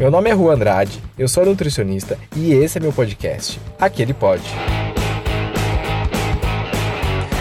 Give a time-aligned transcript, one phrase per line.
[0.00, 4.50] Meu nome é Rua Andrade, eu sou nutricionista e esse é meu podcast, Aquele Pode.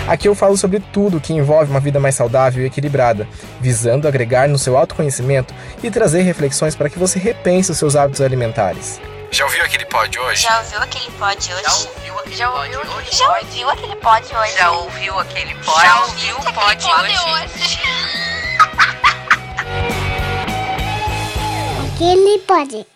[0.05, 3.25] Aqui eu falo sobre tudo que envolve uma vida mais saudável e equilibrada,
[3.61, 8.19] visando agregar no seu autoconhecimento e trazer reflexões para que você repense os seus hábitos
[8.19, 8.99] alimentares.
[9.31, 10.43] Já ouviu aquele pod hoje?
[10.43, 11.63] Já ouviu aquele pod hoje?
[11.63, 13.07] Já ouviu aquele pod hoje?
[13.07, 14.57] já ouviu aquele pod hoje?
[14.57, 15.81] Já ouviu aquele pod?
[15.81, 17.78] Já ouviu o pod hoje?
[21.99, 22.87] Aquele pode.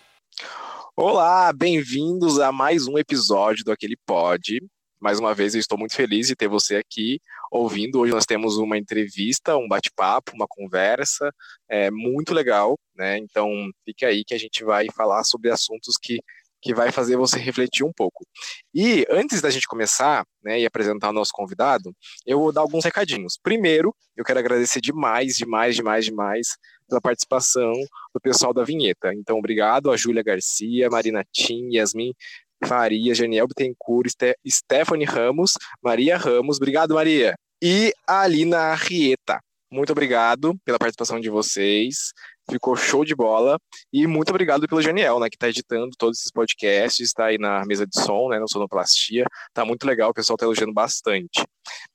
[0.96, 4.58] Olá, bem-vindos a mais um episódio do Aquele Pod.
[4.98, 7.20] Mais uma vez eu estou muito feliz de ter você aqui
[7.52, 8.00] ouvindo.
[8.00, 11.30] Hoje nós temos uma entrevista, um bate-papo, uma conversa,
[11.68, 13.18] é muito legal, né?
[13.18, 13.50] Então
[13.84, 16.18] fique aí que a gente vai falar sobre assuntos que
[16.62, 18.26] que vai fazer você refletir um pouco.
[18.74, 21.94] E antes da gente começar, né, e apresentar o nosso convidado,
[22.24, 23.38] eu vou dar alguns recadinhos.
[23.42, 26.46] Primeiro, eu quero agradecer demais, demais, demais, demais
[26.88, 27.72] pela participação
[28.12, 29.12] do pessoal da vinheta.
[29.14, 32.12] Então, obrigado a Júlia Garcia, Marina Tim, Yasmin
[32.64, 39.40] Faria, Janiel Bittencourt, Ste Stephanie Ramos, Maria Ramos, obrigado Maria, e a Alina Arrieta.
[39.70, 42.12] Muito obrigado pela participação de vocês.
[42.48, 43.58] Ficou show de bola.
[43.92, 47.64] E muito obrigado pelo Janiel, né, que está editando todos esses podcasts, está aí na
[47.66, 49.24] mesa de som, né, no Sonoplastia.
[49.52, 51.44] Tá muito legal, o pessoal está elogiando bastante.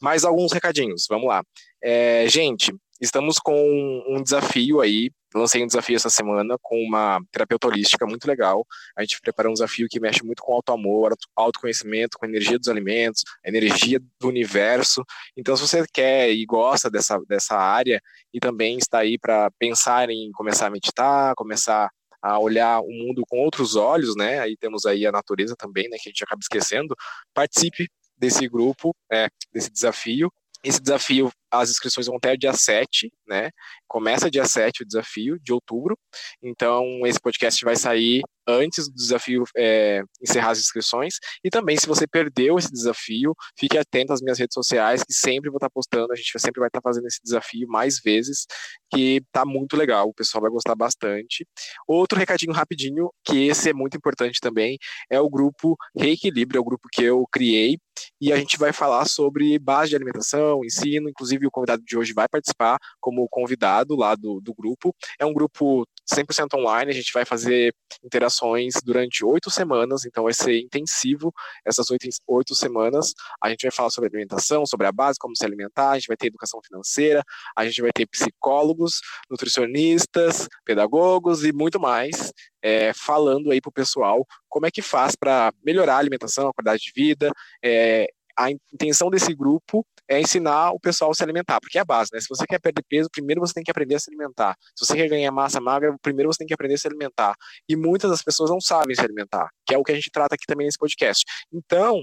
[0.01, 1.41] Mais alguns recadinhos, vamos lá.
[1.81, 5.11] É, gente, estamos com um desafio aí.
[5.33, 8.65] Lancei um desafio essa semana com uma terapeuta holística muito legal.
[8.97, 12.67] A gente preparou um desafio que mexe muito com auto-amor, autoconhecimento, com a energia dos
[12.67, 15.03] alimentos, a energia do universo.
[15.37, 18.01] Então, se você quer e gosta dessa, dessa área
[18.33, 21.89] e também está aí para pensar em começar a meditar, começar
[22.21, 24.39] a olhar o mundo com outros olhos, né?
[24.39, 25.97] Aí temos aí a natureza também, né?
[26.01, 26.95] Que a gente acaba esquecendo.
[27.33, 30.31] Participe desse grupo, é, desse desafio.
[30.63, 33.49] Esse desafio, as inscrições vão até dia 7, né?
[33.87, 35.97] Começa dia 7 o desafio, de outubro.
[36.43, 41.15] Então, esse podcast vai sair antes do desafio é, encerrar as inscrições.
[41.43, 45.49] E também, se você perdeu esse desafio, fique atento às minhas redes sociais, que sempre
[45.49, 46.11] vou estar postando.
[46.11, 48.45] A gente sempre vai estar fazendo esse desafio mais vezes,
[48.91, 50.09] que tá muito legal.
[50.09, 51.47] O pessoal vai gostar bastante.
[51.87, 54.77] Outro recadinho rapidinho, que esse é muito importante também,
[55.09, 57.77] é o grupo Reequilíbrio, é o grupo que eu criei.
[58.19, 61.09] E a gente vai falar sobre base de alimentação, ensino.
[61.09, 64.95] Inclusive, o convidado de hoje vai participar como convidado lá do, do grupo.
[65.19, 70.33] É um grupo 100% online, a gente vai fazer interações durante oito semanas, então vai
[70.33, 71.33] ser intensivo
[71.65, 73.13] essas oito, semanas.
[73.41, 76.17] A gente vai falar sobre alimentação, sobre a base, como se alimentar, a gente vai
[76.17, 77.23] ter educação financeira,
[77.55, 82.31] a gente vai ter psicólogos, nutricionistas, pedagogos e muito mais,
[82.61, 86.53] é, falando aí para o pessoal como é que faz para melhorar a alimentação, a
[86.53, 87.31] qualidade de vida,
[87.63, 91.85] é, a intenção desse grupo é ensinar o pessoal a se alimentar, porque é a
[91.85, 92.19] base, né?
[92.19, 94.55] Se você quer perder peso, primeiro você tem que aprender a se alimentar.
[94.75, 97.35] Se você quer ganhar massa magra, primeiro você tem que aprender a se alimentar.
[97.67, 100.35] E muitas das pessoas não sabem se alimentar, que é o que a gente trata
[100.35, 101.23] aqui também nesse podcast.
[101.53, 102.01] Então,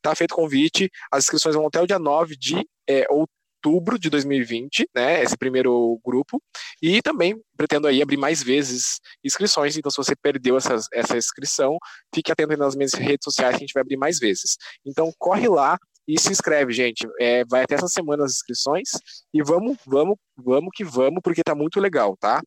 [0.00, 3.06] tá feito o convite, as inscrições vão até o dia 9 de é,
[3.58, 6.40] outubro de 2020, né, esse primeiro grupo,
[6.80, 11.76] e também pretendo aí abrir mais vezes inscrições, então se você perdeu essa, essa inscrição,
[12.14, 14.56] fique atento nas minhas redes sociais que a gente vai abrir mais vezes.
[14.86, 15.76] Então corre lá
[16.08, 18.88] e se inscreve, gente, é, vai até essa semana as inscrições,
[19.32, 22.40] e vamos, vamos, vamos que vamos, porque tá muito legal, tá?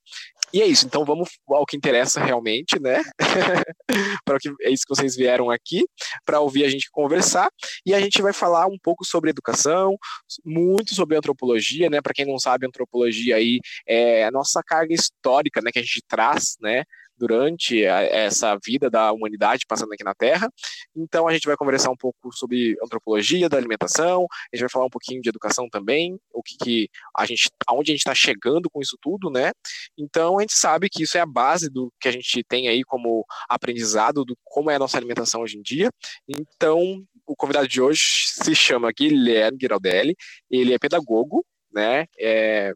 [0.53, 3.01] E é isso, então vamos ao que interessa realmente, né?
[4.25, 5.85] para que é isso que vocês vieram aqui
[6.25, 7.49] para ouvir a gente conversar
[7.85, 9.95] e a gente vai falar um pouco sobre educação,
[10.43, 12.01] muito sobre antropologia, né?
[12.01, 15.71] Para quem não sabe, antropologia aí é a nossa carga histórica, né?
[15.71, 16.83] Que a gente traz, né?
[17.21, 20.51] Durante essa vida da humanidade passando aqui na Terra.
[20.95, 24.85] Então a gente vai conversar um pouco sobre antropologia da alimentação, a gente vai falar
[24.85, 28.71] um pouquinho de educação também, o que, que a gente, aonde a gente está chegando
[28.71, 29.51] com isso tudo, né?
[29.95, 32.83] Então a gente sabe que isso é a base do que a gente tem aí
[32.83, 35.91] como aprendizado do como é a nossa alimentação hoje em dia.
[36.27, 40.15] Então o convidado de hoje se chama Guilherme Giraldelli,
[40.49, 42.07] ele é pedagogo, né?
[42.19, 42.73] É,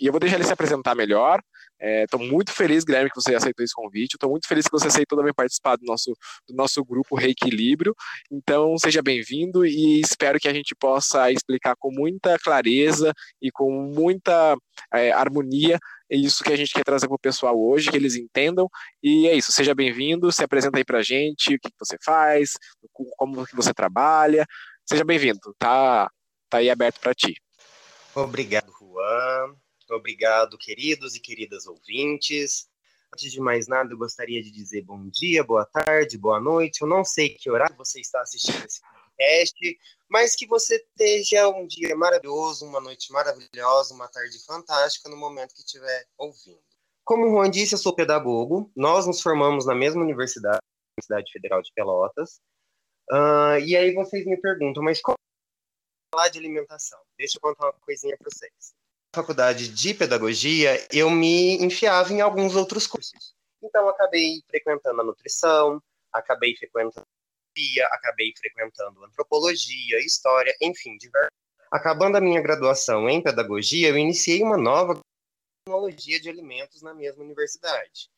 [0.00, 1.42] e eu vou deixar ele se apresentar melhor.
[1.80, 4.14] Estou é, muito feliz, Guilherme, que você aceitou esse convite.
[4.14, 6.12] Estou muito feliz que você aceitou também participar do nosso,
[6.48, 7.94] do nosso grupo Reequilíbrio.
[8.30, 13.70] Então, seja bem-vindo e espero que a gente possa explicar com muita clareza e com
[13.94, 14.56] muita
[14.92, 15.78] é, harmonia
[16.10, 18.68] isso que a gente quer trazer para o pessoal hoje, que eles entendam.
[19.02, 22.52] E é isso, seja bem-vindo, se apresenta aí para a gente, o que, você faz,
[23.16, 24.46] como que você trabalha.
[24.88, 26.10] Seja bem-vindo, tá,
[26.48, 27.34] tá aí aberto para ti.
[28.14, 29.54] Obrigado, Juan.
[29.94, 32.68] Obrigado, queridos e queridas ouvintes.
[33.12, 36.82] Antes de mais nada, eu gostaria de dizer bom dia, boa tarde, boa noite.
[36.82, 41.66] Eu não sei que horário você está assistindo esse podcast, mas que você esteja um
[41.66, 46.60] dia maravilhoso, uma noite maravilhosa, uma tarde fantástica no momento que estiver ouvindo.
[47.04, 48.70] como o Juan disse, eu sou pedagogo.
[48.76, 50.60] Nós nos formamos na mesma universidade,
[50.98, 52.40] Universidade Federal de Pelotas.
[53.10, 55.16] Uh, e aí vocês me perguntam, mas como
[56.14, 57.00] falar de alimentação?
[57.16, 58.74] Deixa eu contar uma coisinha para vocês.
[59.14, 63.34] Faculdade de pedagogia, eu me enfiava em alguns outros cursos.
[63.62, 65.82] Então, acabei frequentando a nutrição,
[66.12, 67.06] acabei frequentando
[67.90, 71.30] acabei frequentando antropologia, história, enfim, diversos.
[71.70, 75.00] Acabando a minha graduação em pedagogia, eu iniciei uma nova
[75.64, 78.08] tecnologia de alimentos na mesma universidade.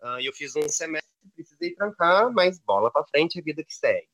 [0.00, 4.08] Uh, eu fiz um semestre, precisei trancar, mas bola para frente, a vida que segue.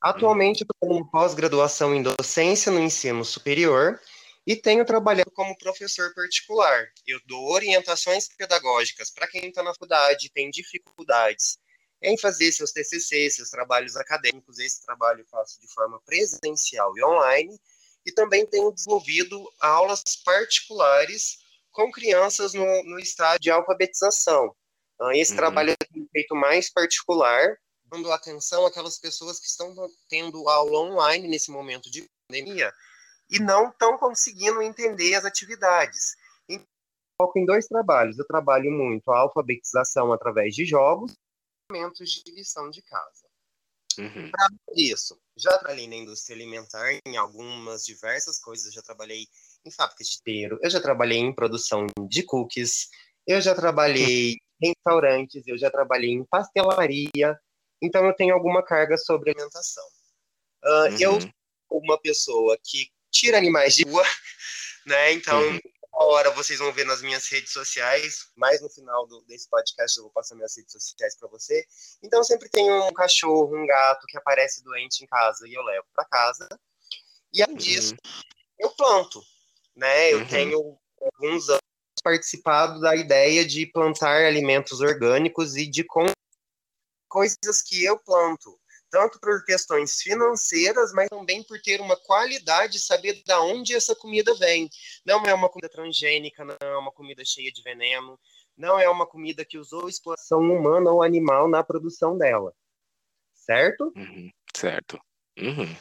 [0.00, 4.00] Atualmente, estou com pós-graduação em docência no ensino superior
[4.46, 6.88] e tenho trabalhado como professor particular.
[7.06, 11.58] Eu dou orientações pedagógicas para quem está na faculdade, tem dificuldades
[12.02, 14.58] em fazer seus TCC, seus trabalhos acadêmicos.
[14.58, 17.56] Esse trabalho eu faço de forma presencial e online.
[18.04, 21.38] E também tenho desenvolvido aulas particulares
[21.70, 24.52] com crianças no, no estágio de alfabetização.
[25.00, 25.36] Ah, esse uhum.
[25.36, 25.76] trabalho é
[26.12, 29.72] feito mais particular, dando atenção àquelas pessoas que estão
[30.08, 32.72] tendo aula online nesse momento de pandemia
[33.32, 36.14] e não estão conseguindo entender as atividades.
[36.48, 36.66] Então,
[37.16, 38.18] foco em dois trabalhos.
[38.18, 41.16] Eu trabalho muito a alfabetização através de jogos
[41.72, 43.26] momentos de lição de casa.
[43.98, 44.30] Uhum.
[44.30, 48.72] Para isso, já trabalhei na indústria alimentar em algumas diversas coisas.
[48.72, 49.26] já trabalhei
[49.64, 52.88] em fábrica de teiro, eu já trabalhei em produção de cookies,
[53.26, 54.32] eu já trabalhei
[54.62, 57.38] em restaurantes, eu já trabalhei em pastelaria.
[57.82, 59.84] Então, eu tenho alguma carga sobre alimentação.
[60.64, 60.96] Uh, uhum.
[61.00, 62.88] Eu sou uma pessoa que
[63.22, 64.04] tira animais de rua,
[64.84, 65.12] né?
[65.12, 65.60] Então, uhum
[66.04, 70.04] hora vocês vão ver nas minhas redes sociais, mais no final do, desse podcast eu
[70.04, 71.64] vou passar minhas redes sociais para você.
[72.02, 75.86] Então sempre tem um cachorro, um gato que aparece doente em casa e eu levo
[75.94, 76.48] para casa.
[77.32, 77.58] E além uhum.
[77.58, 77.94] disso,
[78.58, 79.22] eu planto,
[79.74, 80.12] né?
[80.12, 80.28] Eu uhum.
[80.28, 81.62] tenho alguns anos
[82.02, 85.84] participado da ideia de plantar alimentos orgânicos e de
[87.08, 88.58] coisas que eu planto
[88.92, 94.34] tanto por questões financeiras, mas também por ter uma qualidade, saber de onde essa comida
[94.34, 94.68] vem.
[95.04, 98.20] Não é uma comida transgênica, não é uma comida cheia de veneno,
[98.54, 102.52] não é uma comida que usou exploração humana ou animal na produção dela.
[103.32, 103.90] Certo?
[103.96, 105.00] Uhum, certo.
[105.38, 105.74] Uhum.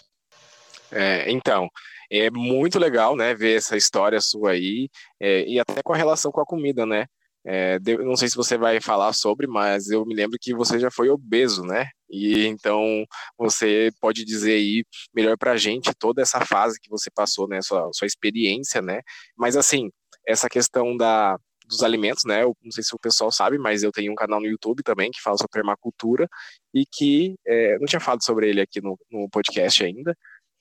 [0.89, 1.69] É, então,
[2.09, 6.31] é muito legal, né, ver essa história sua aí, é, e até com a relação
[6.31, 7.07] com a comida, né?
[7.43, 10.91] É, não sei se você vai falar sobre, mas eu me lembro que você já
[10.91, 11.89] foi obeso, né?
[12.11, 13.05] E então
[13.37, 17.61] você pode dizer aí melhor para a gente toda essa fase que você passou, né?
[17.61, 19.01] Sua, sua experiência, né?
[19.37, 19.89] Mas assim,
[20.27, 22.43] essa questão da, dos alimentos, né?
[22.43, 25.09] Eu não sei se o pessoal sabe, mas eu tenho um canal no YouTube também
[25.09, 26.27] que fala sobre permacultura
[26.73, 30.15] e que é, não tinha falado sobre ele aqui no, no podcast ainda.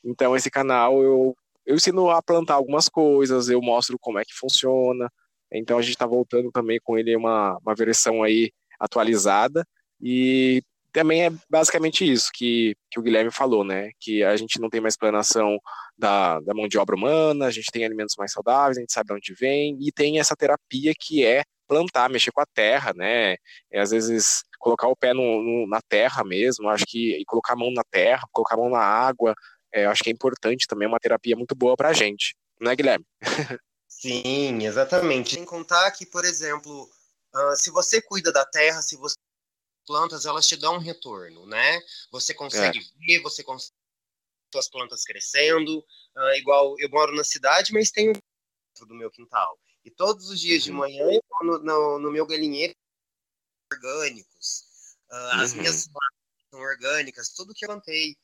[0.05, 1.35] Então esse canal eu
[1.67, 5.08] eu ensino a plantar algumas coisas, eu mostro como é que funciona,
[5.53, 9.64] então a gente está voltando também com ele uma, uma versão aí atualizada
[10.00, 10.62] e
[10.93, 13.91] também é basicamente isso que, que o Guilherme falou, né?
[14.01, 15.59] Que a gente não tem mais explanação
[15.97, 19.09] da, da mão de obra humana, a gente tem alimentos mais saudáveis, a gente sabe
[19.09, 23.37] de onde vem, e tem essa terapia que é plantar, mexer com a terra, né?
[23.71, 27.53] É, às vezes colocar o pé no, no, na terra mesmo, acho que e colocar
[27.53, 29.35] a mão na terra, colocar a mão na água,
[29.73, 32.70] é, acho que é importante também, é uma terapia muito boa para a gente, não
[32.70, 33.05] é, Guilherme?
[33.89, 35.35] Sim, exatamente.
[35.35, 36.89] Sem contar que, por exemplo,
[37.35, 39.15] uh, se você cuida da terra, se você
[39.91, 41.82] plantas, elas te dão um retorno, né?
[42.13, 42.82] Você consegue é.
[43.05, 43.75] ver, você consegue
[44.53, 45.79] suas plantas crescendo,
[46.17, 48.13] uh, igual eu moro na cidade, mas tenho
[48.87, 49.59] do meu quintal.
[49.85, 50.67] E todos os dias uhum.
[50.67, 52.73] de manhã eu vou no, no, no, meu galinheiro
[53.73, 54.65] orgânicos.
[55.11, 55.41] Uh, uhum.
[55.41, 55.89] As minhas
[56.51, 58.17] são orgânicas, tudo que eu plantei.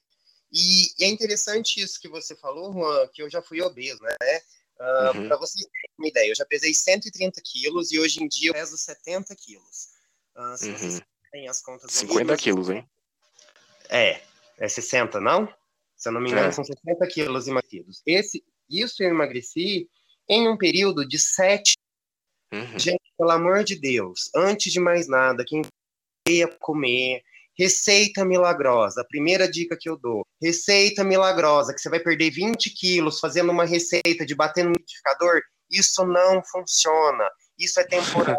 [0.52, 4.40] E, e, é interessante isso que você falou, Juan, que eu já fui obeso, né?
[4.78, 5.28] Uh, uhum.
[5.28, 8.54] Para vocês terem uma ideia, eu já pesei 130 quilos e hoje em dia eu
[8.54, 9.88] peso 70 quilos.
[10.36, 10.78] Uh, se uhum.
[10.78, 12.88] vocês têm as contas 50 aí, quilos, hein?
[13.88, 14.20] É,
[14.58, 15.48] é 60, não?
[15.96, 16.52] Se eu não me engano, é.
[16.52, 18.02] são 60 quilos emagrecidos.
[18.06, 19.88] Esse, isso eu emagreci
[20.28, 21.74] em um período de 7.
[22.52, 22.78] Uhum.
[22.78, 25.62] Gente, pelo amor de Deus, antes de mais nada, quem
[26.28, 27.22] ia comer,
[27.58, 30.26] Receita milagrosa, a primeira dica que eu dou.
[30.42, 35.40] Receita milagrosa, que você vai perder 20 quilos fazendo uma receita de bater no liquidificador,
[35.70, 37.30] isso não funciona.
[37.58, 38.36] Isso é temporário.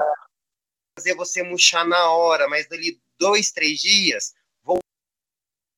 [0.97, 4.79] Fazer você murchar na hora, mas dali dois, três dias, vou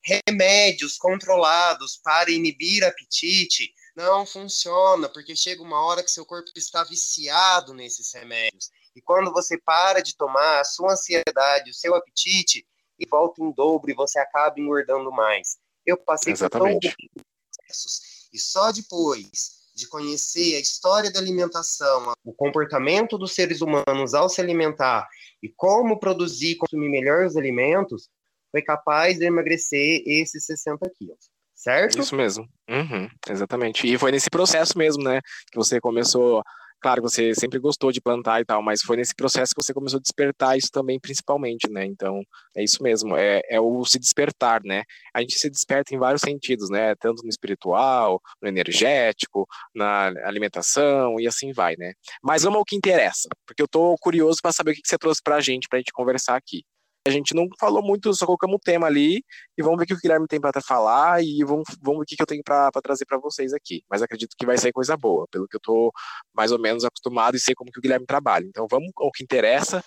[0.02, 6.86] remédios controlados para inibir apetite não funciona, porque chega uma hora que seu corpo está
[6.86, 8.70] viciado nesses remédios.
[8.96, 12.66] E quando você para de tomar, a sua ansiedade, o seu apetite
[12.98, 15.58] e volta em dobro e você acaba engordando mais.
[15.86, 16.96] Eu passei Exatamente.
[16.96, 18.30] por processos.
[18.32, 24.30] E só depois de conhecer a história da alimentação, o comportamento dos seres humanos ao
[24.30, 25.08] se alimentar
[25.42, 28.10] e como produzir e consumir melhor os alimentos,
[28.52, 32.00] foi capaz de emagrecer esses 60 quilos, certo?
[32.00, 32.48] Isso mesmo.
[32.70, 33.88] Uhum, exatamente.
[33.88, 35.22] E foi nesse processo mesmo, né,
[35.52, 36.44] que você começou
[36.82, 39.98] claro, você sempre gostou de plantar e tal, mas foi nesse processo que você começou
[39.98, 41.86] a despertar isso também, principalmente, né?
[41.86, 42.22] Então,
[42.56, 44.84] é isso mesmo, é, é o se despertar, né?
[45.14, 46.96] A gente se desperta em vários sentidos, né?
[46.96, 51.94] Tanto no espiritual, no energético, na alimentação e assim vai, né?
[52.24, 55.22] Mas vamos ao que interessa, porque eu tô curioso para saber o que você trouxe
[55.24, 56.64] pra gente, pra gente conversar aqui.
[57.08, 59.24] A gente não falou muito, só colocamos o tema ali
[59.58, 62.06] e vamos ver o que o Guilherme tem para falar e vamos, vamos ver o
[62.06, 63.84] que eu tenho para trazer para vocês aqui.
[63.90, 65.92] Mas acredito que vai ser coisa boa, pelo que eu estou
[66.34, 68.46] mais ou menos acostumado e sei como que o Guilherme trabalha.
[68.46, 69.84] Então vamos ao que interessa.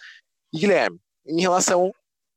[0.53, 1.93] E Guilherme, em relação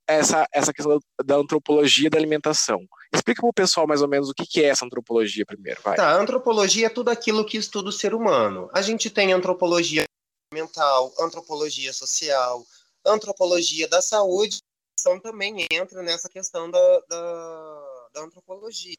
[0.08, 2.80] a essa, essa questão da antropologia da alimentação,
[3.12, 5.80] explica para o pessoal mais ou menos o que, que é essa antropologia primeiro.
[5.82, 5.96] Vai.
[5.96, 8.70] Tá, antropologia é tudo aquilo que estuda o ser humano.
[8.72, 10.04] A gente tem antropologia
[10.52, 12.64] mental, antropologia social,
[13.04, 14.58] antropologia da saúde
[15.22, 18.96] também entra nessa questão da, da, da antropologia,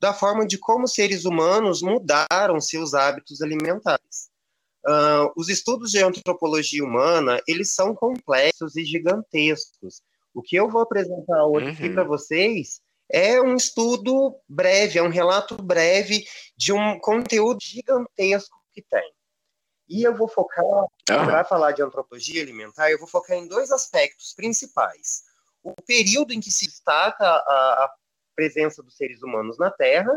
[0.00, 4.30] da forma de como seres humanos mudaram seus hábitos alimentares.
[4.86, 10.00] Uh, os estudos de antropologia humana, eles são complexos e gigantescos.
[10.34, 11.72] O que eu vou apresentar hoje uhum.
[11.72, 12.80] aqui para vocês
[13.10, 16.24] é um estudo breve, é um relato breve
[16.56, 19.12] de um conteúdo gigantesco que tem.
[19.88, 20.86] E eu vou focar, uhum.
[21.06, 25.22] para falar de antropologia alimentar, eu vou focar em dois aspectos principais
[25.62, 27.94] o período em que se destaca a, a
[28.34, 30.12] presença dos seres humanos na Terra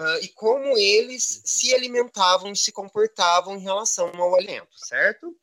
[0.00, 5.36] uh, e como eles se alimentavam e se comportavam em relação ao alimento, certo?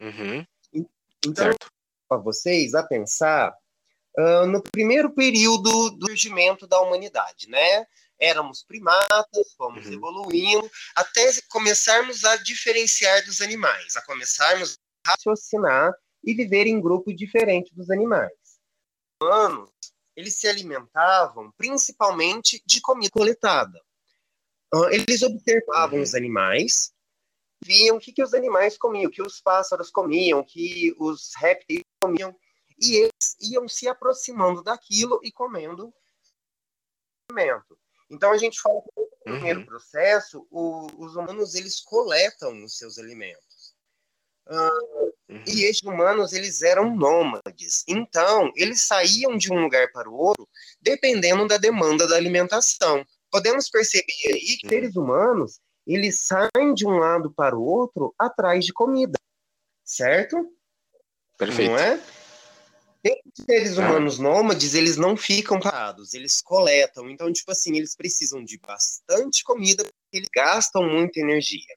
[0.00, 0.44] Uhum.
[1.24, 1.54] Então,
[2.08, 3.54] para vocês a pensar
[4.18, 7.86] uh, no primeiro período do surgimento da humanidade, né?
[8.18, 9.94] Éramos primatas, fomos uhum.
[9.94, 15.90] evoluindo, até começarmos a diferenciar dos animais, a começarmos a raciocinar
[16.22, 18.39] e viver em grupo diferente dos animais
[19.20, 19.70] humanos
[20.16, 23.80] eles se alimentavam principalmente de comida coletada.
[24.90, 26.02] Eles observavam uhum.
[26.02, 26.92] os animais,
[27.64, 31.32] viam o que, que os animais comiam, o que os pássaros comiam, o que os
[31.36, 32.36] répteis comiam,
[32.80, 35.92] e eles iam se aproximando daquilo e comendo
[37.30, 37.78] alimento.
[38.08, 39.66] Então a gente fala que no primeiro uhum.
[39.66, 43.74] processo, o, os humanos eles coletam os seus alimentos.
[44.46, 45.09] Uh.
[45.46, 47.84] E estes humanos, eles eram nômades.
[47.86, 50.48] Então, eles saíam de um lugar para o outro,
[50.80, 53.04] dependendo da demanda da alimentação.
[53.30, 54.70] Podemos perceber aí que uhum.
[54.70, 59.18] seres humanos, eles saem de um lado para o outro atrás de comida.
[59.84, 60.36] Certo?
[61.38, 61.70] Perfeito.
[61.70, 62.00] Não é?
[63.02, 63.82] Esses seres ah.
[63.82, 67.08] humanos nômades, eles não ficam parados, eles coletam.
[67.08, 71.74] Então, tipo assim, eles precisam de bastante comida, porque eles gastam muita energia.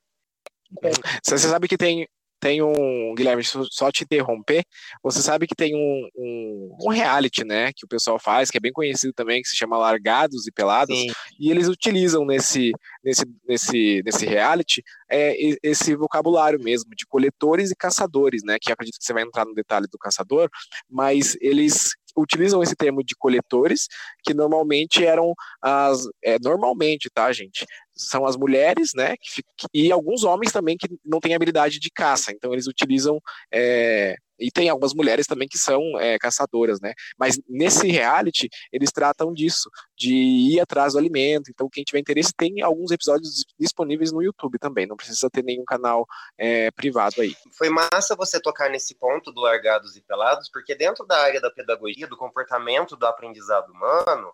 [1.24, 2.08] Você sabe que tem,
[2.44, 4.66] tem um, Guilherme, só te interromper,
[5.02, 8.60] você sabe que tem um, um, um, reality, né, que o pessoal faz, que é
[8.60, 11.08] bem conhecido também, que se chama Largados e Pelados, Sim.
[11.40, 17.76] e eles utilizam nesse, nesse, nesse, nesse reality é, esse vocabulário mesmo, de coletores e
[17.78, 20.50] caçadores, né, que acredito que você vai entrar no detalhe do caçador,
[20.90, 23.88] mas eles utilizam esse termo de coletores,
[24.24, 26.04] que normalmente eram as.
[26.24, 27.66] É, normalmente, tá, gente?
[27.96, 29.16] São as mulheres, né?
[29.18, 32.32] Que, e alguns homens também que não têm habilidade de caça.
[32.32, 33.20] Então, eles utilizam
[33.52, 36.94] é, e tem algumas mulheres também que são é, caçadoras, né?
[37.18, 41.50] Mas nesse reality, eles tratam disso, de ir atrás do alimento.
[41.50, 44.86] Então, quem tiver interesse, tem alguns episódios disponíveis no YouTube também.
[44.86, 46.06] Não precisa ter nenhum canal
[46.38, 47.36] é, privado aí.
[47.58, 51.52] Foi massa você tocar nesse ponto do largados e pelados, porque dentro da área da
[51.52, 54.34] pedagogia, do comportamento do aprendizado humano,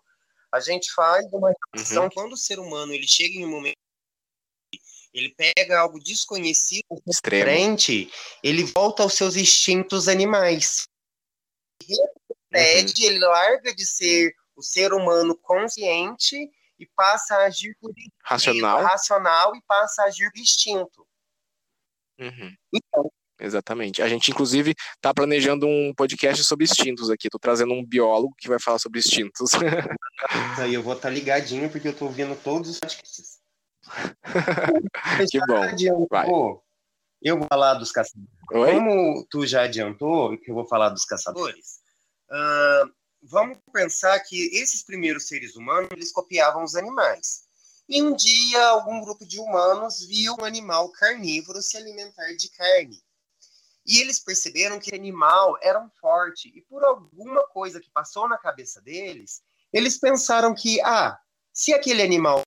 [0.52, 2.10] a gente faz uma relação uhum.
[2.10, 3.76] quando o ser humano ele chega em um momento
[5.12, 7.44] ele pega algo desconhecido Extremo.
[7.44, 8.10] frente,
[8.42, 10.86] ele volta aos seus instintos animais.
[11.82, 11.98] Ele,
[12.54, 12.92] uhum.
[13.00, 16.36] ele larga de ser o ser humano consciente
[16.78, 17.92] e passa a agir por
[18.22, 21.06] racional, racional e passa a agir por instinto.
[22.18, 22.54] Uhum.
[22.72, 24.02] Então, Exatamente.
[24.02, 27.28] A gente, inclusive, está planejando um podcast sobre instintos aqui.
[27.28, 29.50] Estou trazendo um biólogo que vai falar sobre instintos.
[30.58, 33.38] Aí eu vou estar tá ligadinho, porque eu estou ouvindo todos os podcasts.
[35.30, 35.62] que bom.
[35.62, 36.28] Adiantou, Vai.
[37.22, 38.30] Eu vou falar dos caçadores.
[38.52, 38.72] Oi?
[38.72, 41.80] Como tu já adiantou que eu vou falar dos caçadores,
[42.30, 42.90] uh,
[43.22, 47.42] vamos pensar que esses primeiros seres humanos eles copiavam os animais.
[47.88, 53.02] E um dia algum grupo de humanos viu um animal carnívoro se alimentar de carne.
[53.90, 56.48] E eles perceberam que o animal era um forte.
[56.56, 59.42] E por alguma coisa que passou na cabeça deles,
[59.72, 61.18] eles pensaram que, ah,
[61.52, 62.42] se aquele animal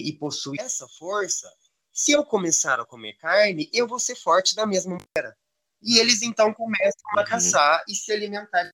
[0.00, 1.48] e possui essa força,
[1.92, 5.38] se eu começar a comer carne, eu vou ser forte da mesma maneira.
[5.80, 7.26] E eles então começam a Uhum.
[7.28, 8.68] caçar e se alimentar.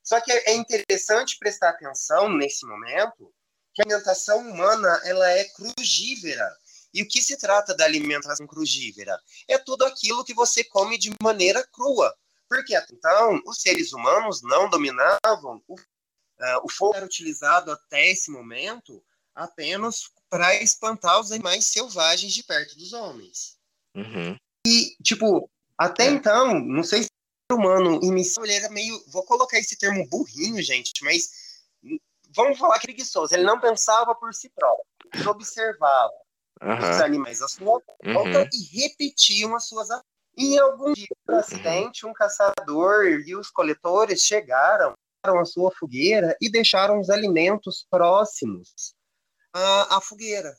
[0.00, 3.34] Só que é interessante prestar atenção nesse momento
[3.74, 6.56] que a alimentação humana ela é crugívera.
[6.92, 9.18] E o que se trata da alimentação crugívera?
[9.48, 12.14] É tudo aquilo que você come de maneira crua.
[12.48, 15.76] Porque até então os seres humanos não dominavam o,
[16.38, 19.02] ah, o fogo era utilizado até esse momento
[19.34, 23.56] apenas para espantar os animais selvagens de perto dos homens.
[23.94, 24.36] Uhum.
[24.66, 26.10] E, tipo, até É.
[26.10, 29.02] então, não sei se o ser humano inicial, ele era meio.
[29.08, 31.30] Vou colocar esse termo burrinho, gente, mas
[31.82, 31.98] hum,
[32.34, 33.34] vamos falar que preguiçoso.
[33.34, 34.84] Ele não pensava por si próprio.
[35.14, 36.12] Ele observava
[36.62, 37.04] os Aham.
[37.04, 38.48] animais à sua volta Uhum.
[38.52, 40.06] e repetiam as suas ações.
[40.36, 46.50] E algum dia, por acidente, um caçador e os coletores chegaram à sua fogueira e
[46.50, 48.94] deixaram os alimentos próximos
[49.52, 50.56] à, à fogueira.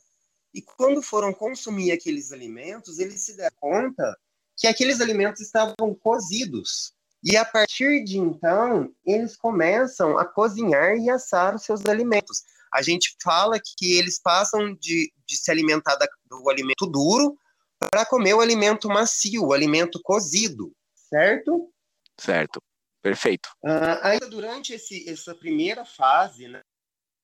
[0.54, 4.16] E quando foram consumir aqueles alimentos, eles se deram conta
[4.56, 6.94] que aqueles alimentos estavam cozidos.
[7.22, 12.44] E a partir de então, eles começam a cozinhar e assar os seus alimentos.
[12.74, 17.38] A gente fala que eles passam de, de se alimentar da- do alimento duro
[17.78, 20.72] para comer o alimento macio, o alimento cozido,
[21.08, 21.70] certo?
[22.18, 22.60] Certo.
[23.02, 23.48] Perfeito.
[23.64, 26.60] Ah, ainda durante esse, essa primeira fase, né,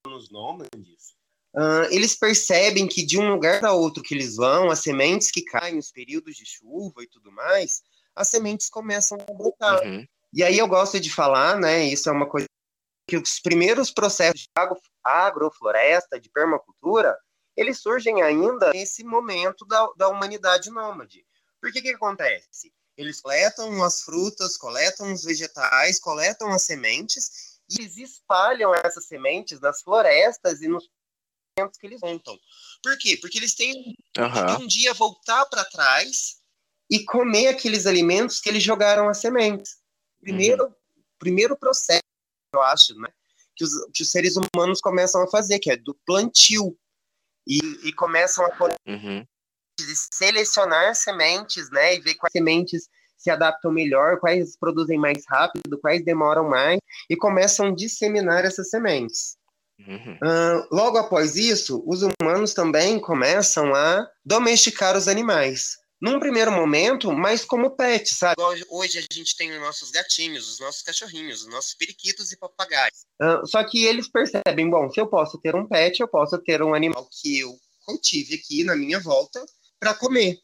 [0.06, 1.14] nos nômades,
[1.56, 5.42] ah, eles percebem que de um lugar para outro que eles vão, as sementes que
[5.42, 7.82] caem nos períodos de chuva e tudo mais,
[8.14, 9.82] as sementes começam a brotar.
[9.82, 10.06] Uhum.
[10.32, 11.82] E aí eu gosto de falar, né?
[11.84, 12.46] Isso é uma coisa
[13.10, 17.18] que os primeiros processos de agro- agrofloresta, de permacultura,
[17.56, 21.26] eles surgem ainda nesse momento da, da humanidade nômade.
[21.60, 22.72] Por que que acontece?
[22.96, 29.60] Eles coletam as frutas, coletam os vegetais, coletam as sementes e eles espalham essas sementes
[29.60, 30.88] nas florestas e nos
[31.58, 32.38] momentos que eles montam.
[32.80, 33.16] Por quê?
[33.20, 34.60] Porque eles têm Aham.
[34.60, 36.36] um dia voltar para trás
[36.88, 39.78] e comer aqueles alimentos que eles jogaram as sementes.
[40.20, 40.74] Primeiro,
[41.18, 42.02] primeiro processo,
[42.52, 43.08] eu acho, né,
[43.54, 46.76] que os, que os seres humanos começam a fazer, que é do plantio.
[47.46, 47.58] E,
[47.88, 48.50] e começam a
[48.86, 49.24] Uhum.
[50.12, 56.04] selecionar sementes, né, e ver quais sementes se adaptam melhor, quais produzem mais rápido, quais
[56.04, 59.36] demoram mais, e começam a disseminar essas sementes.
[59.86, 60.18] Uhum.
[60.22, 65.79] Ah, logo após isso, os humanos também começam a domesticar os animais.
[66.00, 68.36] Num primeiro momento, mais como pet, sabe?
[68.70, 73.04] Hoje a gente tem os nossos gatinhos, os nossos cachorrinhos, os nossos periquitos e papagaios.
[73.20, 76.62] Ah, só que eles percebem, bom, se eu posso ter um pet, eu posso ter
[76.62, 79.44] um animal que eu cultive aqui na minha volta
[79.78, 80.38] para comer.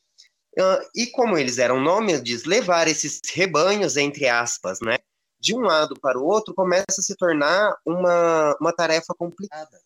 [0.59, 4.99] Ah, e como eles eram nômades, levar esses rebanhos, entre aspas, né?
[5.39, 9.81] de um lado para o outro começa a se tornar uma, uma tarefa complicada.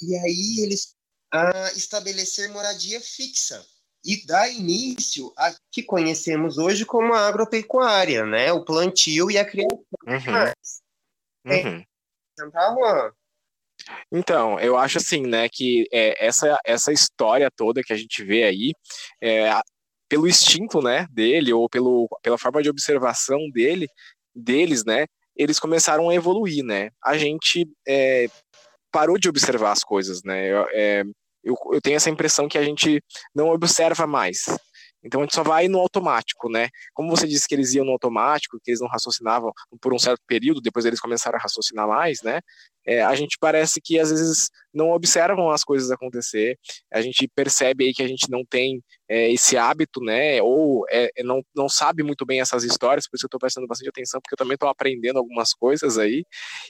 [0.00, 0.94] E aí eles
[1.32, 3.64] a estabelecer moradia fixa
[4.04, 8.52] e dar início a que conhecemos hoje como a agropecuária, né?
[8.52, 10.30] O plantio e a criação de
[11.46, 11.52] Uhum.
[11.52, 11.84] Uhum.
[12.52, 13.12] Tá, Juan?
[14.12, 18.44] Então, eu acho assim, né, que é, essa, essa história toda que a gente vê
[18.44, 18.72] aí,
[19.22, 19.50] é,
[20.08, 23.86] pelo instinto, né, dele, ou pelo, pela forma de observação dele,
[24.34, 26.90] deles, né, eles começaram a evoluir, né.
[27.02, 28.26] A gente é,
[28.92, 30.50] parou de observar as coisas, né.
[31.42, 33.02] Eu, eu tenho essa impressão que a gente
[33.34, 34.44] não observa mais.
[35.02, 36.68] Então a gente só vai no automático, né?
[36.92, 40.20] Como você disse que eles iam no automático, que eles não raciocinavam por um certo
[40.26, 42.40] período, depois eles começaram a raciocinar mais, né?
[42.86, 46.58] É, a gente parece que às vezes não observam as coisas acontecer,
[46.92, 50.40] a gente percebe aí que a gente não tem é, esse hábito, né?
[50.42, 53.66] Ou é, é, não, não sabe muito bem essas histórias, por isso eu estou prestando
[53.66, 56.24] bastante atenção, porque eu também estou aprendendo algumas coisas aí.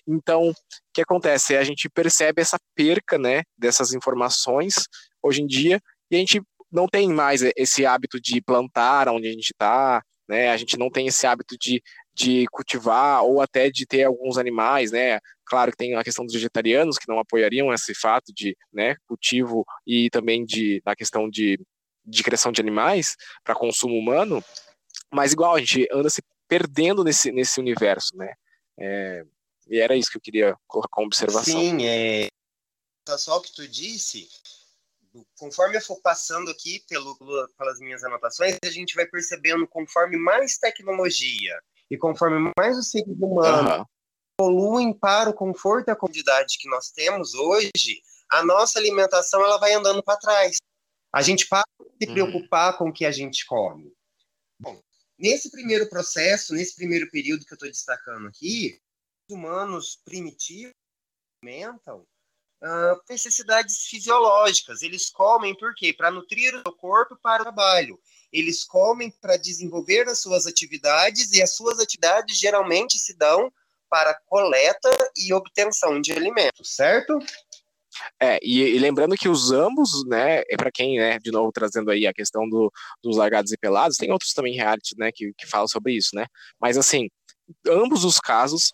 [0.06, 0.54] Então, o
[0.92, 1.56] que acontece?
[1.56, 3.42] A gente percebe essa perca, né?
[3.56, 4.88] Dessas informações
[5.22, 9.32] hoje em dia, e a gente não tem mais esse hábito de plantar onde a
[9.32, 10.50] gente está, né?
[10.50, 11.82] A gente não tem esse hábito de,
[12.14, 15.18] de cultivar ou até de ter alguns animais, né?
[15.44, 19.64] Claro que tem a questão dos vegetarianos que não apoiariam esse fato de, né, cultivo
[19.84, 21.58] e também de na questão de,
[22.04, 24.44] de criação de animais para consumo humano,
[25.12, 28.32] mas igual a gente anda se perdendo nesse, nesse universo, né?
[28.78, 29.24] É,
[29.68, 31.60] e era isso que eu queria colocar como observação.
[31.60, 32.28] Sim, é.
[33.18, 34.28] Só o que tu disse.
[35.38, 37.16] Conforme eu for passando aqui pelo,
[37.58, 43.16] pelas minhas anotações, a gente vai percebendo conforme mais tecnologia e conforme mais os seres
[43.18, 43.86] humanos Aham.
[44.40, 49.58] evoluem para o conforto e a comodidade que nós temos hoje, a nossa alimentação ela
[49.58, 50.58] vai andando para trás.
[51.12, 52.14] A gente para de se Uhum.
[52.14, 53.92] preocupar com o que a gente come.
[54.60, 54.80] Bom,
[55.18, 58.80] nesse primeiro processo, nesse primeiro período que eu estou destacando aqui,
[59.28, 60.72] os humanos primitivos
[61.42, 62.06] alimentam
[62.62, 64.82] uh, necessidades fisiológicas.
[64.82, 65.92] Eles comem por quê?
[65.92, 67.98] Para nutrir o corpo para o trabalho.
[68.32, 73.52] Eles comem para desenvolver as suas atividades e as suas atividades geralmente se dão
[73.88, 77.18] para coleta e obtenção de alimentos, certo?
[78.20, 81.90] É, e, e, lembrando que os ambos, né, é para quem, né, de novo trazendo
[81.90, 85.46] aí a questão do, dos largados e pelados, tem outros também reality, né, que, que
[85.46, 86.26] falam sobre isso, né,
[86.60, 87.08] mas assim,
[87.66, 88.70] ambos os casos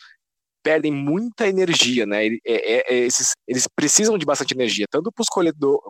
[0.66, 5.22] perdem muita energia, né, é, é, é, esses, eles precisam de bastante energia, tanto para
[5.22, 5.28] os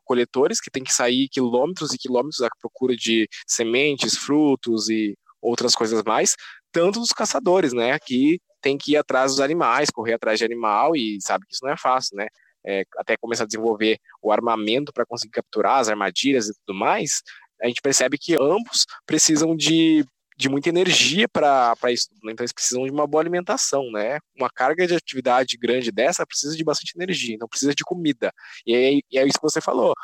[0.05, 5.75] coletores, que tem que sair quilômetros e quilômetros à procura de sementes, frutos e outras
[5.75, 6.35] coisas mais,
[6.71, 10.95] tanto dos caçadores, né, que tem que ir atrás dos animais, correr atrás de animal,
[10.95, 12.27] e sabe que isso não é fácil, né,
[12.67, 17.23] é, até começar a desenvolver o armamento para conseguir capturar as armadilhas e tudo mais,
[17.63, 20.05] a gente percebe que ambos precisam de,
[20.37, 22.33] de muita energia para isso, né?
[22.33, 24.19] então eles precisam de uma boa alimentação, né?
[24.37, 28.33] Uma carga de atividade grande dessa precisa de bastante energia, então precisa de comida.
[28.67, 29.95] E é, e é isso que você falou,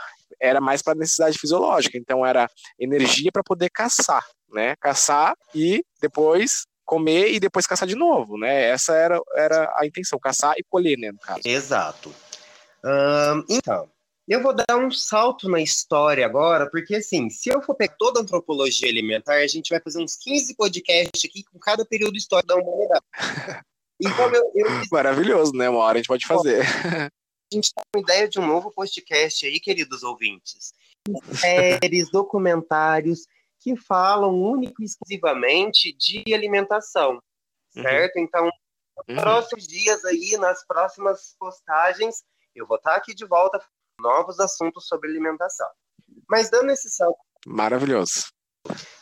[0.41, 4.75] era mais para necessidade fisiológica, então era energia para poder caçar, né?
[4.81, 8.71] Caçar e depois comer e depois caçar de novo, né?
[8.71, 11.43] Essa era, era a intenção, caçar e colher, né, no caso.
[11.45, 12.13] Exato
[13.49, 13.89] então,
[14.29, 18.21] eu vou dar um salto na história agora, porque assim, se eu for pegar toda
[18.21, 22.49] a antropologia alimentar, a gente vai fazer uns 15 podcasts aqui com cada período histórico
[22.49, 23.05] da humanidade.
[24.05, 24.67] Então, eu, eu...
[24.91, 25.69] Maravilhoso, né?
[25.69, 26.63] Uma hora a gente pode fazer.
[26.63, 30.73] A gente tá com ideia de um novo podcast aí, queridos ouvintes.
[31.39, 33.29] Séries, documentários
[33.61, 37.21] que falam único e exclusivamente de alimentação,
[37.77, 37.83] uhum.
[37.83, 38.17] certo?
[38.17, 38.23] Uhum.
[38.23, 38.45] Então,
[39.07, 39.23] nos uhum.
[39.23, 43.63] próximos dias aí, nas próximas postagens, eu vou estar aqui de volta
[44.03, 45.69] novos assuntos sobre alimentação.
[46.29, 47.19] Mas dando esse salto.
[47.47, 48.27] Maravilhoso.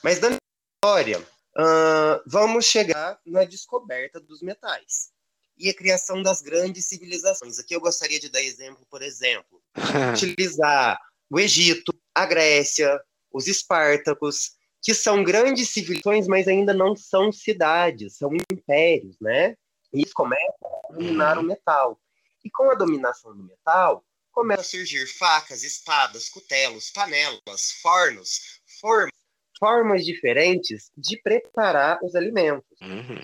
[0.04, 0.36] Mas dando
[0.76, 5.10] história, uh, vamos chegar na descoberta dos metais
[5.58, 7.58] e a criação das grandes civilizações.
[7.58, 9.62] Aqui eu gostaria de dar exemplo, por exemplo,
[10.14, 10.98] utilizar
[11.30, 12.98] o Egito, a Grécia,
[13.32, 19.54] os Espartacos, que são grandes civilizações, mas ainda não são cidades, são impérios, né?
[19.92, 22.00] E eles começam a dominar o metal.
[22.42, 24.02] E com a dominação do metal,
[24.40, 28.40] começam a surgir facas, espadas, cutelos, panelas, fornos,
[28.80, 29.12] formas,
[29.58, 32.78] formas diferentes de preparar os alimentos.
[32.80, 33.22] Uhum.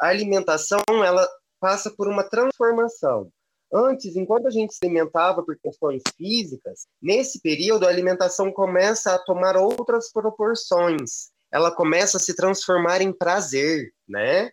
[0.00, 1.26] A alimentação ela
[1.60, 3.30] passa por uma transformação.
[3.72, 9.18] Antes, enquanto a gente se alimentava por questões físicas, nesse período a alimentação começa a
[9.20, 11.30] tomar outras proporções.
[11.52, 14.50] Ela começa a se transformar em prazer, né?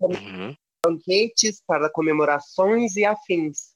[0.00, 3.71] Uhum banquetes para comemorações e afins.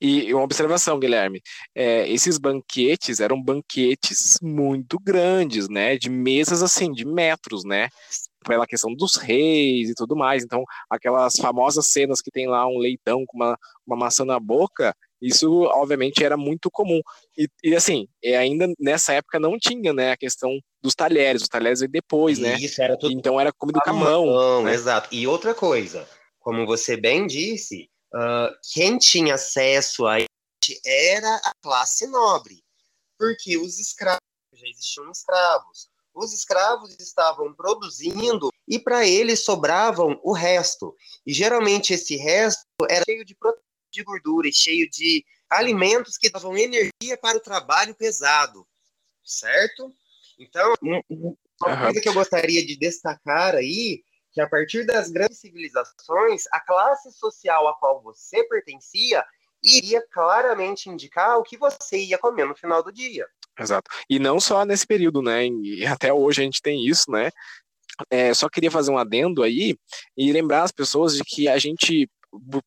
[0.00, 1.40] E uma observação, Guilherme,
[1.74, 5.96] é, esses banquetes eram banquetes muito grandes, né?
[5.96, 7.88] De mesas assim, de metros, né?
[8.46, 10.42] Pela questão dos reis e tudo mais.
[10.42, 14.94] Então, aquelas famosas cenas que tem lá um leitão com uma, uma maçã na boca,
[15.20, 17.00] isso obviamente era muito comum.
[17.36, 20.12] E, e assim, e ainda nessa época não tinha, né?
[20.12, 22.56] A questão dos talheres, os talheres veio depois, né?
[22.58, 23.12] Isso era tudo.
[23.12, 24.26] Então era comida com a mão.
[24.26, 24.72] mão né?
[24.72, 25.08] Exato.
[25.12, 30.18] E outra coisa, como você bem disse, uh, quem tinha acesso a
[30.84, 32.62] era a classe nobre,
[33.18, 34.20] porque os escravos,
[34.52, 40.94] já existiam escravos, os escravos estavam produzindo e para eles sobravam o resto.
[41.26, 43.36] E geralmente esse resto era cheio de
[43.90, 48.64] de gordura e cheio de alimentos que davam energia para o trabalho pesado,
[49.24, 49.92] certo?
[50.38, 54.04] Então, uma coisa que eu gostaria de destacar aí
[54.40, 59.24] a partir das grandes civilizações, a classe social a qual você pertencia
[59.62, 63.26] iria claramente indicar o que você ia comer no final do dia.
[63.58, 63.90] Exato.
[64.08, 65.46] E não só nesse período, né?
[65.46, 67.30] E até hoje a gente tem isso, né?
[68.10, 69.76] É, só queria fazer um adendo aí
[70.16, 72.08] e lembrar as pessoas de que a gente,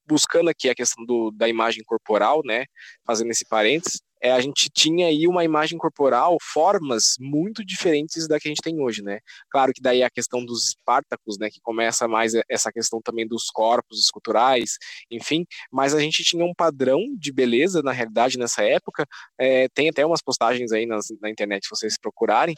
[0.08, 2.66] buscando aqui a questão do, da imagem corporal, né?
[3.06, 8.40] Fazendo esse parênteses, é, a gente tinha aí uma imagem corporal, formas muito diferentes da
[8.40, 9.20] que a gente tem hoje, né?
[9.52, 13.50] Claro que daí a questão dos Espartacos, né, que começa mais essa questão também dos
[13.52, 14.78] corpos esculturais,
[15.12, 19.06] enfim, mas a gente tinha um padrão de beleza, na realidade, nessa época,
[19.38, 22.56] é, tem até umas postagens aí nas, na internet, se vocês procurarem,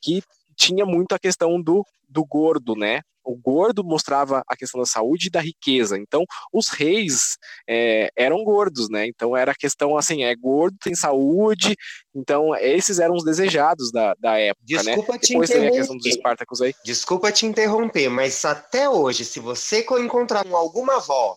[0.00, 0.22] que
[0.58, 3.00] tinha muito a questão do, do gordo, né?
[3.24, 5.98] O gordo mostrava a questão da saúde e da riqueza.
[5.98, 7.36] Então, os reis
[7.68, 9.06] é, eram gordos, né?
[9.06, 11.76] Então, era a questão assim: é gordo, tem saúde.
[12.14, 14.94] Então, esses eram os desejados da, da época, né?
[14.94, 15.18] Desculpa né?
[15.18, 16.74] Te Depois tem a questão dos Espartacos aí.
[16.84, 21.36] Desculpa te interromper, mas até hoje, se você encontrar alguma avó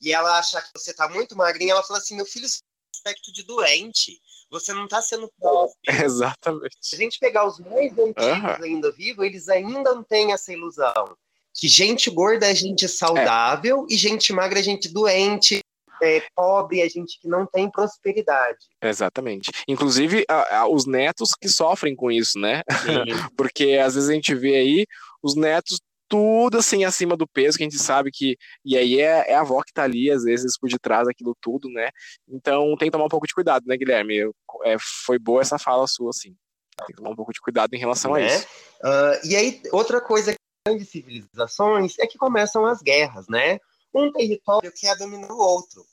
[0.00, 2.46] e ela achar que você tá muito magrinha, ela fala assim: meu filho,
[2.92, 4.20] aspecto de doente
[4.50, 5.80] você não está sendo próximo.
[6.04, 6.76] Exatamente.
[6.80, 8.64] Se a gente pegar os mais antigos uhum.
[8.64, 11.16] ainda vivos, eles ainda não têm essa ilusão.
[11.54, 13.94] Que gente gorda é gente saudável é.
[13.94, 15.60] e gente magra é gente doente.
[16.00, 18.58] é, pobre, é gente que não tem prosperidade.
[18.80, 19.50] Exatamente.
[19.66, 22.62] Inclusive, a, a, os netos que sofrem com isso, né?
[23.36, 24.86] Porque às vezes a gente vê aí
[25.22, 28.36] os netos tudo assim acima do peso, que a gente sabe que.
[28.64, 31.68] E aí é, é a avó que tá ali, às vezes, por detrás daquilo tudo,
[31.68, 31.90] né?
[32.28, 34.30] Então tem que tomar um pouco de cuidado, né, Guilherme?
[34.64, 36.34] É, foi boa essa fala sua, assim.
[36.78, 38.22] Tem que tomar um pouco de cuidado em relação né?
[38.22, 38.46] a isso.
[38.82, 43.58] Uh, e aí, outra coisa que grandes civilizações é que começam as guerras, né?
[43.94, 45.84] Um território quer dominar o outro.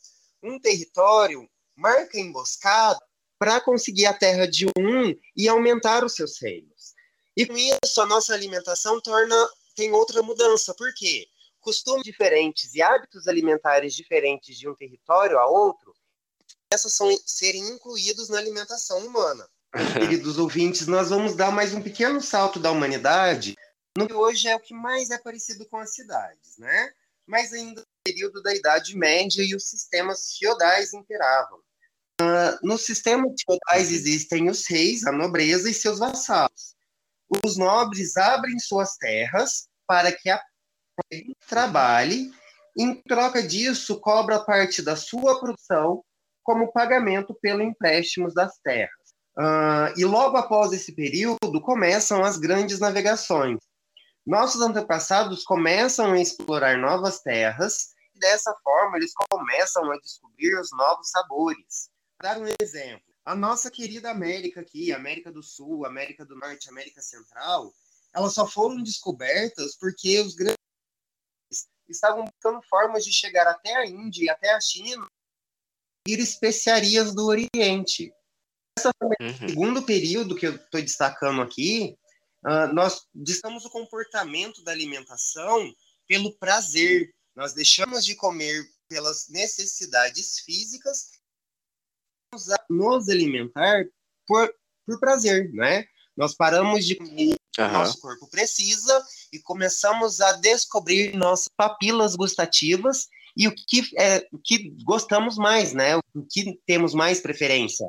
[0.43, 2.99] Um território marca emboscada
[3.38, 6.93] para conseguir a terra de um e aumentar os seus reinos.
[7.36, 9.36] E com isso, a nossa alimentação torna
[9.75, 10.73] tem outra mudança.
[10.73, 11.27] Por quê?
[11.59, 15.93] Costumes diferentes e hábitos alimentares diferentes de um território a outro,
[16.71, 19.47] essas são serem incluídos na alimentação humana.
[19.99, 23.55] Queridos ouvintes, nós vamos dar mais um pequeno salto da humanidade
[23.97, 26.91] no que hoje é o que mais é parecido com as cidades, né?
[27.25, 31.59] Mas ainda no período da Idade Média e os sistemas feudais imperavam.
[32.21, 36.74] Uh, nos sistemas feudais existem os reis, a nobreza e seus vassalos.
[37.43, 40.39] Os nobres abrem suas terras para que a
[41.47, 42.31] trabalhe,
[42.77, 46.03] em troca disso, cobra parte da sua produção
[46.43, 48.93] como pagamento pelo empréstimos das terras.
[49.38, 53.59] Uh, e logo após esse período começam as grandes navegações.
[54.25, 60.69] Nossos antepassados começam a explorar novas terras e dessa forma eles começam a descobrir os
[60.71, 61.89] novos sabores.
[62.21, 63.14] Vou dar um exemplo.
[63.25, 67.73] A nossa querida América aqui, América do Sul, América do Norte, América Central,
[68.13, 70.57] elas só foram descobertas porque os grandes
[71.89, 75.07] estavam buscando formas de chegar até a Índia e até a China
[76.07, 78.13] ir especiarias do Oriente.
[78.77, 79.49] Esse é uhum.
[79.49, 81.97] segundo período que eu estou destacando aqui,
[82.45, 85.73] uh, nós destacamos o comportamento da alimentação
[86.07, 87.11] pelo prazer.
[87.35, 91.09] Nós deixamos de comer pelas necessidades físicas
[92.69, 93.86] nos alimentar
[94.28, 94.54] por,
[94.86, 95.86] por prazer, né?
[96.15, 102.15] Nós paramos de comer o que nosso corpo precisa e começamos a descobrir nossas papilas
[102.15, 105.98] gustativas e o que, é, o que gostamos mais, né?
[105.98, 107.86] O que temos mais preferência.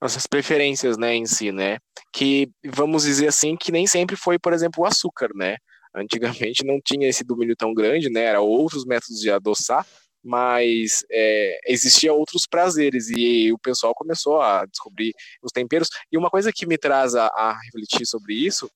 [0.00, 1.78] Nossas preferências, né, em si, né?
[2.12, 5.56] Que, vamos dizer assim, que nem sempre foi, por exemplo, o açúcar, né?
[5.94, 8.24] Antigamente não tinha esse domínio tão grande, né?
[8.24, 9.86] Era outros métodos de adoçar,
[10.26, 15.88] mas é, existia outros prazeres e o pessoal começou a descobrir os temperos.
[16.10, 18.68] E uma coisa que me traz a, a refletir sobre isso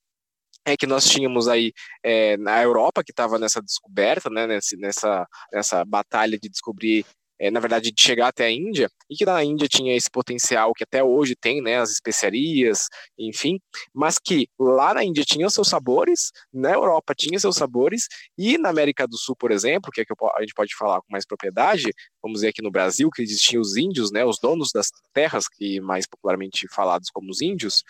[0.64, 5.84] é que nós tínhamos aí é, na Europa que estava nessa descoberta, né, nessa, nessa
[5.84, 7.04] batalha de descobrir
[7.40, 10.74] é, na verdade, de chegar até a Índia, e que na Índia tinha esse potencial
[10.74, 12.86] que até hoje tem, né, as especiarias,
[13.18, 13.58] enfim,
[13.94, 18.68] mas que lá na Índia tinha seus sabores, na Europa tinha seus sabores, e na
[18.68, 21.94] América do Sul, por exemplo, que é que a gente pode falar com mais propriedade,
[22.22, 25.80] vamos dizer aqui no Brasil, que existiam os índios, né, os donos das terras, que
[25.80, 27.82] mais popularmente falados como os índios,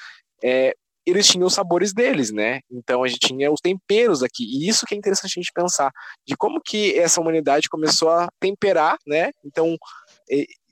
[0.45, 0.75] é,
[1.07, 2.61] eles tinham os sabores deles, né?
[2.71, 4.45] Então a gente tinha os temperos aqui.
[4.45, 5.91] E isso que é interessante a gente pensar,
[6.27, 9.31] de como que essa humanidade começou a temperar, né?
[9.45, 9.77] Então,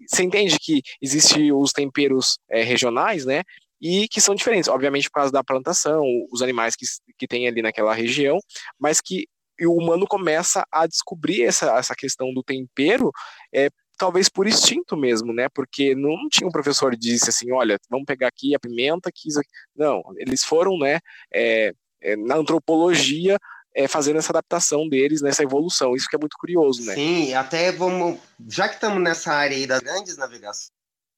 [0.07, 3.43] você entende que existem os temperos é, regionais, né?
[3.81, 6.85] E que são diferentes, obviamente, por causa da plantação, os animais que,
[7.17, 8.39] que tem ali naquela região,
[8.79, 9.27] mas que
[9.61, 13.11] o humano começa a descobrir essa, essa questão do tempero
[13.53, 15.49] é, talvez por instinto mesmo, né?
[15.49, 19.29] Porque não tinha um professor que disse assim, olha, vamos pegar aqui a pimenta, que
[19.29, 19.51] isso aqui.
[19.77, 21.01] Não, eles foram, né,
[21.33, 23.37] é, é, na antropologia,
[23.75, 25.95] é, fazendo essa adaptação deles, nessa evolução.
[25.95, 26.95] Isso que é muito curioso, né?
[26.95, 30.71] Sim, até vamos, já que estamos nessa área aí das grandes navegações,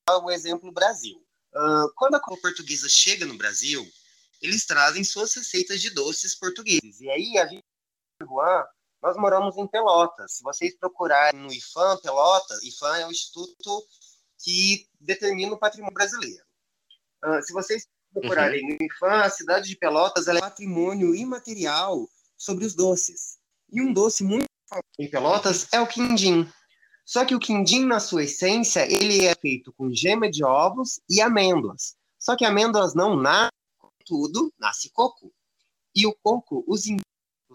[0.08, 1.16] o exemplo Brasil.
[1.54, 3.86] Uh, quando a cor portuguesa chega no Brasil,
[4.42, 7.00] eles trazem suas receitas de doces portugueses.
[7.00, 7.64] E aí a gente,
[9.02, 10.32] nós moramos em Pelotas.
[10.36, 13.84] Se vocês procurarem no IFAM Pelotas, IFAM é o instituto
[14.38, 16.44] que determina o patrimônio brasileiro.
[17.24, 18.76] Uh, se vocês procurarem uhum.
[18.78, 23.38] no IFAM, a cidade de Pelotas é patrimônio imaterial sobre os doces.
[23.72, 26.50] E um doce muito famoso em Pelotas é o quindim.
[27.04, 31.20] Só que o quindim, na sua essência, ele é feito com gema de ovos e
[31.20, 31.96] amêndoas.
[32.18, 33.50] Só que amêndoas não nascem
[34.06, 35.32] tudo, nasce coco.
[35.94, 36.86] E o coco, os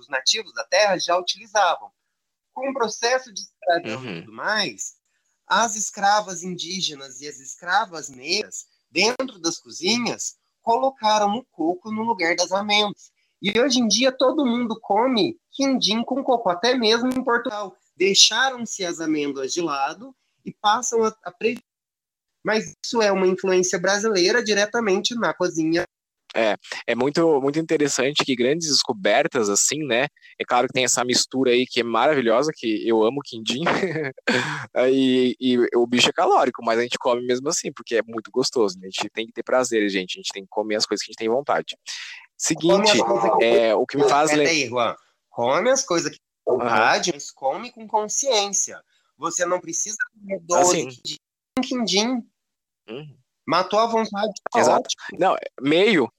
[0.06, 1.92] os nativos da terra já utilizavam.
[2.54, 4.18] Com o processo de escravidão uhum.
[4.18, 4.96] e tudo mais,
[5.46, 12.36] as escravas indígenas e as escravas negras, dentro das cozinhas, colocaram o coco no lugar
[12.36, 13.12] das amêndoas.
[13.42, 17.76] E hoje em dia todo mundo come quindim com coco, até mesmo em Portugal.
[17.96, 21.34] Deixaram-se as amêndoas de lado e passam a, a
[22.44, 25.86] Mas isso é uma influência brasileira diretamente na cozinha
[26.36, 30.08] É, é muito, muito interessante que grandes descobertas, assim, né?
[30.38, 33.64] É claro que tem essa mistura aí que é maravilhosa, que eu amo quindim,
[34.92, 38.30] e, e, o bicho é calórico, mas a gente come mesmo assim, porque é muito
[38.32, 38.78] gostoso.
[38.78, 38.88] Né?
[38.88, 40.18] A gente tem que ter prazer, gente.
[40.18, 41.78] A gente tem que comer as coisas que a gente tem vontade.
[42.38, 43.00] Seguinte,
[43.42, 44.32] é, o que me faz.
[44.32, 44.96] Pera aí, Juan.
[45.30, 47.16] Come as coisas que tem vontade, uhum.
[47.16, 48.82] mas come com consciência.
[49.18, 51.20] Você não precisa comer 12 assim.
[51.64, 52.28] quindim.
[52.90, 53.18] Uhum.
[53.48, 54.34] Matou a vontade.
[54.52, 54.88] Tá Exato.
[55.18, 56.12] Não, meio,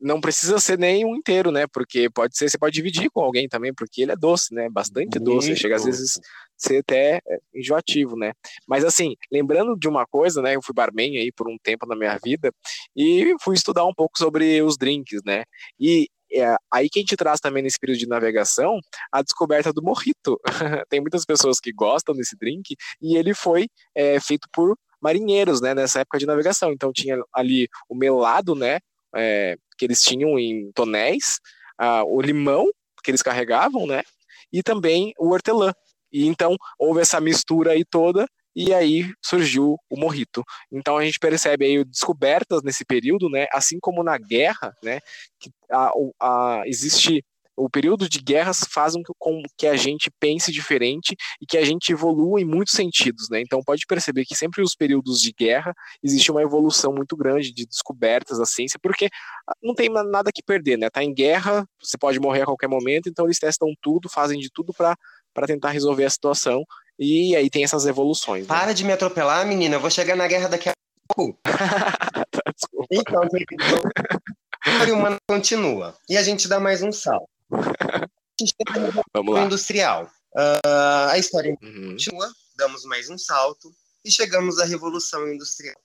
[0.00, 1.66] não precisa ser nem um inteiro, né?
[1.66, 4.68] Porque pode ser, você pode dividir com alguém também, porque ele é doce, né?
[4.68, 6.20] Bastante doce, chega às vezes
[6.56, 8.32] ser até é, enjoativo, né?
[8.66, 10.56] Mas assim, lembrando de uma coisa, né?
[10.56, 12.52] Eu fui barman aí por um tempo na minha vida
[12.94, 15.44] e fui estudar um pouco sobre os drinks, né?
[15.78, 18.78] E é aí que a gente traz também nesse período de navegação
[19.10, 20.40] a descoberta do morrito.
[20.88, 25.74] Tem muitas pessoas que gostam desse drink e ele foi é, feito por marinheiros, né,
[25.74, 26.72] nessa época de navegação.
[26.72, 28.78] Então tinha ali o melado, né,
[29.14, 31.40] é, que eles tinham em tonéis,
[31.80, 32.70] uh, o limão
[33.02, 34.02] que eles carregavam, né?
[34.52, 35.72] E também o hortelã.
[36.12, 40.44] E então houve essa mistura aí toda e aí surgiu o morrito.
[40.70, 43.46] Então a gente percebe aí descobertas nesse período, né?
[43.52, 45.00] Assim como na guerra, né?
[45.38, 45.90] Que a,
[46.20, 47.24] a, existe
[47.60, 51.92] o período de guerras faz com que a gente pense diferente e que a gente
[51.92, 53.40] evolua em muitos sentidos, né?
[53.40, 57.66] Então pode perceber que sempre os períodos de guerra existe uma evolução muito grande de
[57.66, 59.08] descobertas da ciência, porque
[59.62, 60.88] não tem nada que perder, né?
[60.88, 64.50] Tá em guerra, você pode morrer a qualquer momento, então eles testam tudo, fazem de
[64.50, 64.96] tudo para
[65.32, 66.64] para tentar resolver a situação
[66.98, 68.42] e aí tem essas evoluções.
[68.42, 68.48] Né?
[68.48, 70.72] Para de me atropelar, menina, eu vou chegar na guerra daqui a
[71.14, 71.38] pouco.
[72.90, 77.28] então, a história humana continua e a gente dá mais um salto.
[79.12, 79.44] Vamos lá.
[79.44, 80.10] Industrial.
[80.32, 81.90] Uh, a história uhum.
[81.90, 85.76] continua, damos mais um salto e chegamos à Revolução Industrial.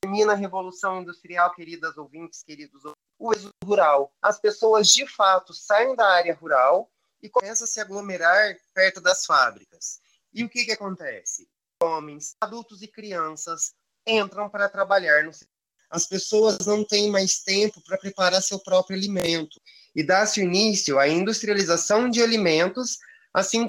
[0.00, 2.82] Termina a Revolução Industrial, queridas ouvintes, queridos
[3.18, 4.12] o êxodo rural.
[4.20, 6.90] As pessoas, de fato, saem da área rural
[7.22, 9.98] e começam a se aglomerar perto das fábricas.
[10.32, 11.48] E o que, que acontece?
[11.82, 13.72] Homens, adultos e crianças
[14.06, 15.32] entram para trabalhar no
[15.90, 19.60] as pessoas não têm mais tempo para preparar seu próprio alimento
[19.96, 22.98] e dá-se início à industrialização de alimentos,
[23.32, 23.66] assim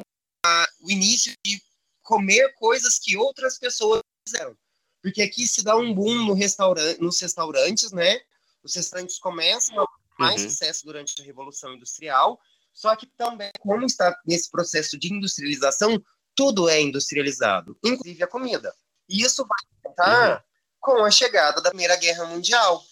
[0.81, 1.61] o início de
[2.03, 4.55] comer coisas que outras pessoas fizeram.
[5.01, 8.19] Porque aqui se dá um boom no restaurante, nos restaurantes, né?
[8.61, 9.87] Os restaurantes começam a
[10.19, 10.49] mais uhum.
[10.49, 12.37] sucesso durante a Revolução Industrial,
[12.73, 16.01] só que também, como está nesse processo de industrialização,
[16.35, 18.73] tudo é industrializado, inclusive a comida.
[19.07, 20.43] E isso vai aumentar uhum.
[20.79, 22.83] com a chegada da Primeira Guerra Mundial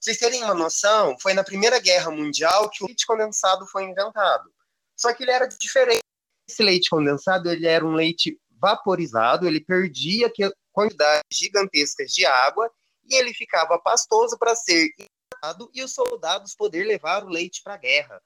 [0.00, 4.52] vocês terem uma noção, foi na Primeira Guerra Mundial que o leite condensado foi inventado.
[4.96, 6.02] Só que ele era diferente.
[6.48, 10.32] Esse leite condensado, ele era um leite vaporizado, ele perdia
[10.72, 12.70] quantidades gigantescas de água
[13.04, 17.74] e ele ficava pastoso para ser hidratado e os soldados poder levar o leite para
[17.74, 18.22] a guerra.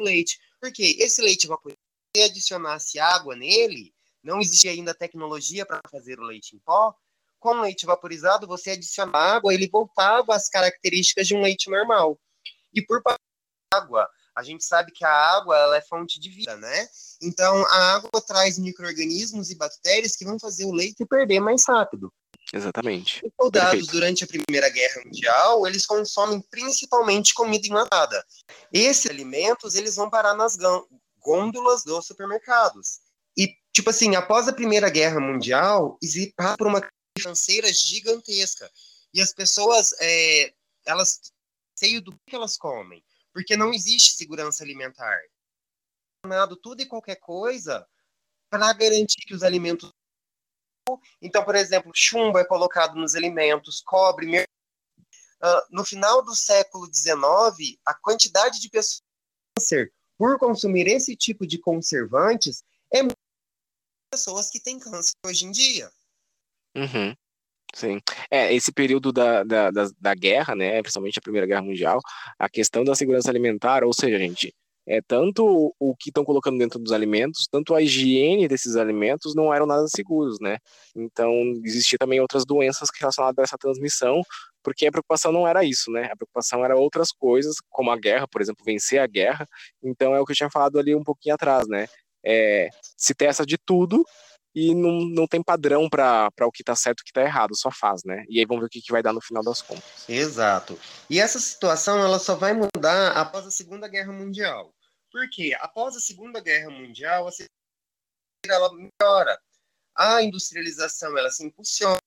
[0.00, 1.80] O leite, porque esse leite vaporizado,
[2.16, 6.94] se adicionasse água nele, não existia ainda tecnologia para fazer o leite em pó,
[7.38, 12.18] com leite vaporizado, você adicionava água, ele voltava às características de um leite normal.
[12.74, 13.02] E por
[13.72, 16.88] água, a gente sabe que a água ela é fonte de vida, né?
[17.20, 22.12] Então, a água traz micro-organismos e bactérias que vão fazer o leite perder mais rápido.
[22.52, 23.20] Exatamente.
[23.26, 23.92] Os soldados, Perfeito.
[23.92, 28.24] durante a Primeira Guerra Mundial, eles consomem principalmente comida enlatada.
[28.72, 30.56] Esses alimentos, eles vão parar nas
[31.18, 33.00] gôndolas dos supermercados.
[33.36, 36.80] E, tipo assim, após a Primeira Guerra Mundial, existe por uma
[37.18, 38.70] financeira gigantesca.
[39.12, 40.52] E as pessoas, é,
[40.86, 41.20] elas
[41.76, 45.18] sei do que elas comem, porque não existe segurança alimentar.
[46.60, 47.86] Tudo e qualquer coisa
[48.50, 49.92] para garantir que os alimentos.
[51.22, 54.26] Então, por exemplo, chumbo é colocado nos alimentos, cobre.
[54.26, 54.48] Mer...
[55.40, 59.02] Uh, no final do século XIX, a quantidade de pessoas
[59.58, 63.00] câncer por consumir esse tipo de conservantes é
[64.10, 65.92] pessoas que têm câncer hoje em dia.
[66.78, 67.14] Uhum.
[67.74, 68.00] Sim.
[68.30, 72.00] É, esse período da, da, da, da, guerra, né, principalmente a Primeira Guerra Mundial,
[72.38, 74.54] a questão da segurança alimentar, ou seja, gente,
[74.86, 79.52] é tanto o que estão colocando dentro dos alimentos, tanto a higiene desses alimentos não
[79.52, 80.56] eram nada seguros, né?
[80.96, 81.30] Então,
[81.62, 84.22] existia também outras doenças relacionadas a essa transmissão,
[84.62, 86.08] porque a preocupação não era isso, né?
[86.10, 89.46] A preocupação era outras coisas, como a guerra, por exemplo, vencer a guerra.
[89.82, 91.86] Então, é o que eu tinha falado ali um pouquinho atrás, né?
[92.24, 94.04] É, se testa de tudo
[94.58, 97.56] e não, não tem padrão para o que está certo e o que está errado,
[97.56, 98.24] só faz, né?
[98.28, 100.08] E aí vamos ver o que, que vai dar no final das contas.
[100.08, 100.76] Exato.
[101.08, 104.74] E essa situação ela só vai mudar após a Segunda Guerra Mundial.
[105.12, 105.56] Por quê?
[105.60, 107.30] Após a Segunda Guerra Mundial, a
[108.48, 109.38] ela melhora.
[109.96, 111.98] A industrialização ela se impulsiona.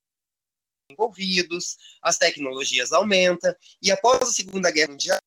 [0.89, 5.19] envolvidos, as tecnologias aumentam, e após a Segunda Guerra Mundial,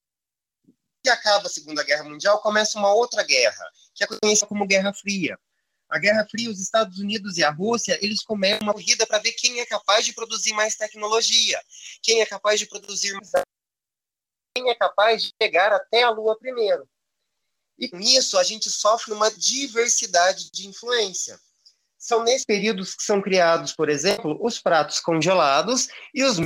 [1.02, 3.64] que acaba a Segunda Guerra Mundial, começa uma outra guerra,
[3.94, 5.38] que é conhecida como Guerra Fria.
[5.94, 9.30] A Guerra Fria, os Estados Unidos e a Rússia, eles começam uma corrida para ver
[9.30, 11.62] quem é capaz de produzir mais tecnologia,
[12.02, 13.30] quem é capaz de produzir mais
[14.56, 16.84] quem é capaz de chegar até a Lua primeiro.
[17.78, 21.38] E com isso, a gente sofre uma diversidade de influência.
[21.96, 26.38] São nesses períodos que são criados, por exemplo, os pratos congelados e os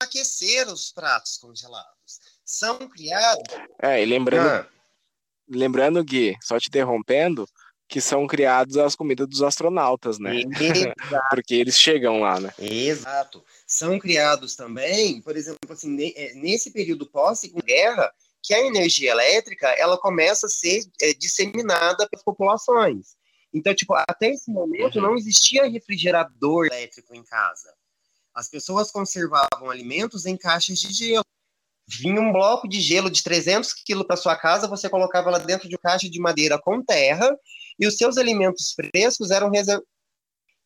[0.00, 2.20] aquecer os pratos congelados.
[2.44, 3.52] São criados.
[3.82, 4.68] É, e lembrando, ah.
[5.48, 7.48] lembrando, Gui, só te interrompendo,
[7.88, 10.42] que são criados as comidas dos astronautas, né?
[11.30, 12.52] Porque eles chegam lá, né?
[12.58, 13.44] Exato.
[13.66, 18.12] São criados também, por exemplo, assim, é, nesse período pós-guerra,
[18.42, 23.16] que a energia elétrica ela começa a ser é, disseminada pelas populações.
[23.52, 25.02] Então, tipo, até esse momento uhum.
[25.02, 27.72] não existia refrigerador elétrico em casa.
[28.34, 31.24] As pessoas conservavam alimentos em caixas de gelo.
[31.86, 35.68] Vinha um bloco de gelo de 300 quilos para sua casa, você colocava lá dentro
[35.68, 37.30] de uma caixa de madeira com terra,
[37.78, 39.88] e os seus alimentos frescos eram reservados.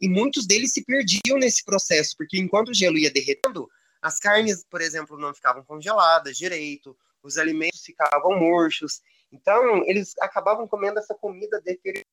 [0.01, 3.69] E muitos deles se perdiam nesse processo, porque enquanto o gelo ia derretendo,
[4.01, 9.01] as carnes, por exemplo, não ficavam congeladas direito, os alimentos ficavam murchos.
[9.33, 12.07] Então, eles acabavam comendo essa comida deteriorada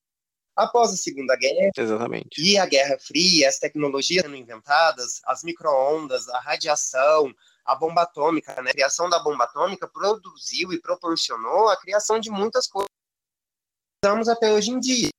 [0.56, 2.42] Após a Segunda Guerra Exatamente.
[2.42, 7.34] e a Guerra Fria, as tecnologias sendo inventadas, as microondas, a radiação,
[7.66, 8.70] a bomba atômica, né?
[8.70, 12.90] a criação da bomba atômica produziu e proporcionou a criação de muitas coisas
[14.06, 15.10] usamos até hoje em dia.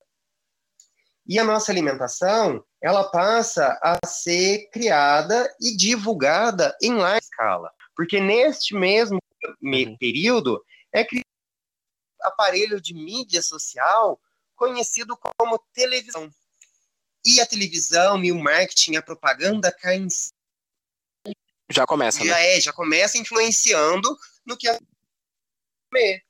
[1.27, 7.73] E a nossa alimentação, ela passa a ser criada e divulgada em larga escala.
[7.97, 9.19] Porque neste mesmo
[9.61, 9.97] uhum.
[9.99, 11.25] período é criado
[12.23, 14.21] aparelho de mídia social
[14.55, 16.31] conhecido como televisão.
[17.25, 20.07] E a televisão e o marketing, a propaganda caem
[21.69, 22.57] já começa, já né?
[22.57, 24.17] é, já começa influenciando
[24.47, 24.79] no que a
[25.91, 26.26] comer.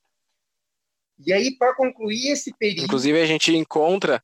[1.24, 2.84] E aí, para concluir esse período.
[2.84, 4.22] Inclusive, a gente encontra,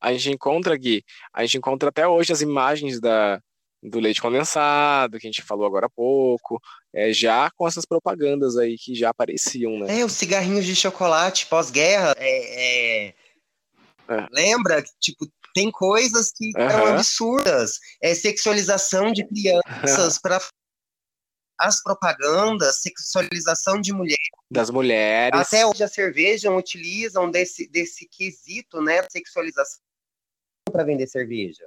[0.00, 3.40] a gente encontra, Gui, a gente encontra até hoje as imagens da,
[3.82, 6.60] do leite condensado, que a gente falou agora há pouco,
[6.94, 10.00] é, já com essas propagandas aí que já apareciam, né?
[10.00, 13.14] É, os cigarrinhos de chocolate pós-guerra, é, é...
[14.08, 14.26] é.
[14.30, 14.82] lembra?
[15.00, 16.70] Tipo, tem coisas que uhum.
[16.70, 17.78] são absurdas.
[18.02, 20.38] É sexualização de crianças para
[21.58, 24.18] as propagandas, sexualização de mulheres.
[24.50, 25.40] Das mulheres.
[25.40, 29.02] Até hoje a cerveja utilizam desse, desse quesito, né?
[29.10, 29.80] Sexualização
[30.70, 31.66] para vender cerveja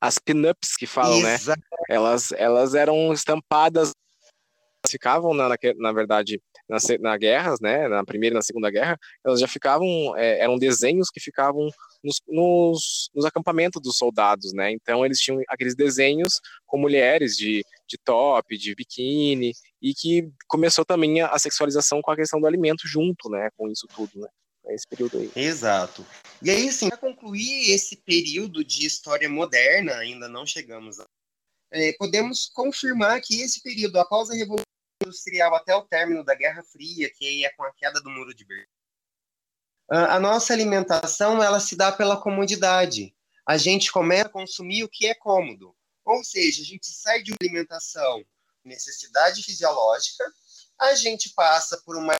[0.00, 1.34] as pin-ups que falam, né?
[1.34, 1.60] Exato.
[1.60, 1.78] né?
[1.88, 3.92] Elas, elas eram estampadas,
[4.88, 7.86] ficavam, na, na, na verdade, nas na guerras, né?
[7.88, 9.86] Na primeira e na segunda guerra, elas já ficavam,
[10.16, 11.68] é, eram desenhos que ficavam
[12.02, 14.72] nos, nos, nos, acampamentos dos soldados, né?
[14.72, 20.84] Então eles tinham aqueles desenhos com mulheres de, de top, de biquíni, e que começou
[20.84, 23.50] também a, sexualização com a questão do alimento junto, né?
[23.56, 24.28] Com isso tudo, né?
[24.68, 25.30] esse período aí.
[25.36, 26.06] Exato.
[26.40, 31.06] E aí, assim, para concluir esse período de história moderna, ainda não chegamos a...
[31.72, 34.64] É, podemos confirmar que esse período, após a Revolução
[35.02, 38.44] Industrial até o término da Guerra Fria, que é com a queda do Muro de
[38.44, 38.66] Berlim,
[39.88, 43.14] a nossa alimentação ela se dá pela comodidade.
[43.46, 45.74] A gente começa a consumir o que é cômodo.
[46.04, 48.24] Ou seja, a gente sai de uma alimentação
[48.64, 50.24] necessidade fisiológica,
[50.78, 52.14] a gente passa por uma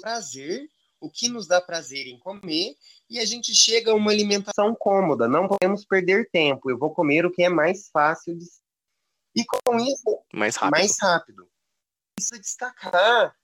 [0.00, 0.68] prazer
[1.00, 2.76] o que nos dá prazer em comer
[3.08, 5.26] e a gente chega a uma alimentação cômoda.
[5.26, 6.70] Não podemos perder tempo.
[6.70, 8.44] Eu vou comer o que é mais fácil de
[9.34, 10.78] e com isso mais rápido.
[10.78, 11.50] Mais rápido.
[12.16, 13.34] Precisa destacar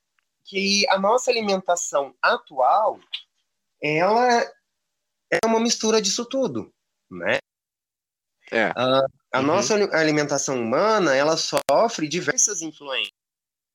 [0.44, 3.00] que a nossa alimentação atual
[3.80, 4.42] ela
[5.30, 6.72] é uma mistura disso tudo,
[7.10, 7.38] né?
[8.51, 8.72] É.
[8.76, 9.47] A, a uhum.
[9.47, 13.14] nossa alimentação humana ela sofre diversas influências.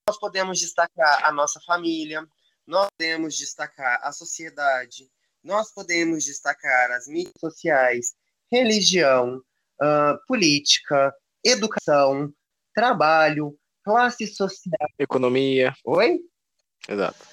[0.08, 2.26] Nós podemos destacar a nossa família,
[2.66, 5.08] nós podemos destacar a sociedade,
[5.42, 8.14] nós podemos destacar as mídias sociais,
[8.50, 9.42] religião,
[9.80, 11.14] uh, política,
[11.44, 12.32] educação,
[12.74, 14.88] trabalho, classe social.
[14.98, 15.74] Economia.
[15.84, 16.20] Oi?
[16.88, 17.26] Exato.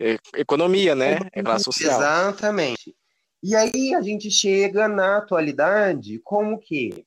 [0.00, 1.18] E economia, né?
[1.32, 1.98] É classe social.
[2.00, 2.94] Exatamente.
[3.46, 7.04] E aí a gente chega na atualidade com o quê?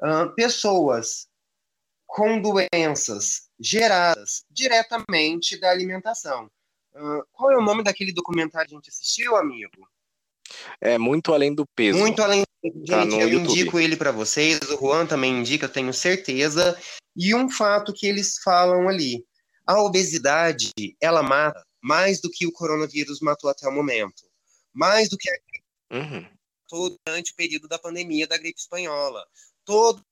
[0.00, 1.26] Uh, pessoas
[2.06, 6.48] com doenças geradas diretamente da alimentação.
[6.94, 9.88] Uh, qual é o nome daquele documentário que a gente assistiu, amigo?
[10.80, 11.98] É Muito Além do Peso.
[11.98, 12.84] Muito Além do Peso.
[12.84, 13.50] Tá gente, eu YouTube.
[13.50, 16.78] indico ele para vocês, o Juan também indica, eu tenho certeza.
[17.16, 19.26] E um fato que eles falam ali,
[19.66, 20.70] a obesidade,
[21.02, 24.22] ela mata mais do que o coronavírus matou até o momento.
[24.72, 25.34] Mais do que a
[25.90, 26.28] uhum.
[27.06, 29.24] durante o período da pandemia da gripe espanhola.
[29.64, 30.02] todo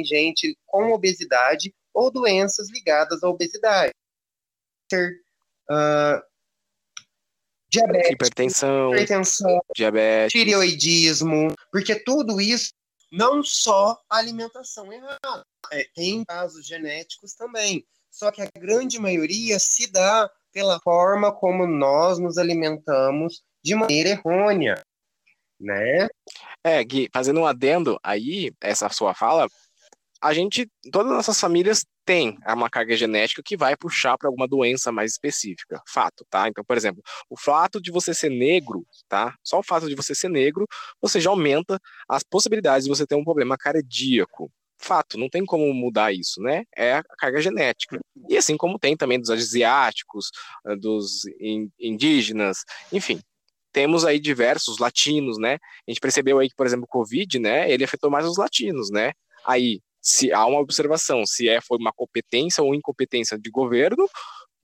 [0.00, 3.92] gente com obesidade ou doenças ligadas à obesidade.
[4.92, 6.22] Uh,
[7.68, 12.72] diabetes, hipertensão, hipertensão, diabetes, tireoidismo, porque tudo isso
[13.10, 17.86] não só alimentação errada, é, tem casos genéticos também.
[18.10, 24.10] Só que a grande maioria se dá pela forma como nós nos alimentamos de maneira
[24.10, 24.82] errônea,
[25.60, 26.08] né?
[26.64, 29.48] É, Gui, fazendo um adendo aí, essa sua fala,
[30.20, 34.48] a gente, todas as nossas famílias têm uma carga genética que vai puxar para alguma
[34.48, 36.48] doença mais específica, fato, tá?
[36.48, 39.34] Então, por exemplo, o fato de você ser negro, tá?
[39.44, 40.66] Só o fato de você ser negro,
[41.00, 41.78] você já aumenta
[42.08, 44.50] as possibilidades de você ter um problema cardíaco.
[44.80, 46.64] Fato, não tem como mudar isso, né?
[46.76, 47.98] É a carga genética.
[48.28, 50.30] E assim como tem também dos asiáticos,
[50.66, 51.22] eh, dos
[51.80, 53.20] indígenas, enfim,
[53.72, 55.58] temos aí diversos latinos, né?
[55.86, 57.70] A gente percebeu aí que, por exemplo, o Covid, né?
[57.70, 59.12] Ele afetou mais os latinos, né?
[59.44, 64.08] Aí, se há uma observação, se é foi uma competência ou incompetência de governo,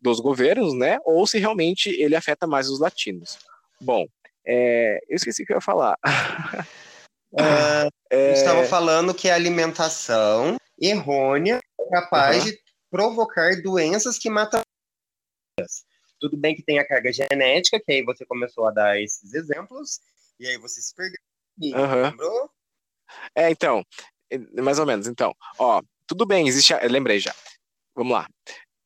[0.01, 0.99] dos governos, né?
[1.05, 3.39] Ou se realmente ele afeta mais os latinos.
[3.81, 4.05] Bom,
[4.47, 5.97] é, eu esqueci o que eu ia falar.
[7.33, 8.33] Uh, é...
[8.33, 12.51] Estava falando que a alimentação errônea é capaz uhum.
[12.51, 12.59] de
[12.91, 14.61] provocar doenças que matam.
[16.21, 20.01] Tudo bem que tem a carga genética, que aí você começou a dar esses exemplos,
[20.39, 21.19] e aí você se perdeu.
[21.61, 22.03] Uhum.
[22.03, 22.51] Lembrou?
[23.35, 23.85] É, então,
[24.63, 25.07] mais ou menos.
[25.07, 26.75] Então, ó, tudo bem, existe.
[26.89, 27.35] Lembrei já.
[27.95, 28.29] Vamos lá.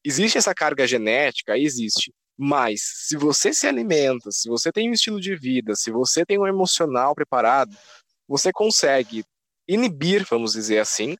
[0.05, 2.13] Existe essa carga genética, existe.
[2.37, 6.39] Mas se você se alimenta, se você tem um estilo de vida, se você tem
[6.39, 7.77] um emocional preparado,
[8.29, 9.25] você consegue
[9.67, 11.17] inibir, vamos dizer assim,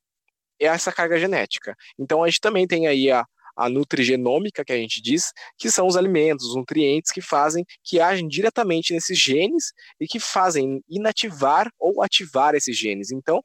[0.61, 1.77] essa carga genética.
[1.99, 3.27] Então a gente também tem aí a,
[3.59, 8.01] a nutrigenômica, que a gente diz, que são os alimentos, os nutrientes que fazem, que
[8.01, 13.11] agem diretamente nesses genes e que fazem inativar ou ativar esses genes.
[13.11, 13.43] Então,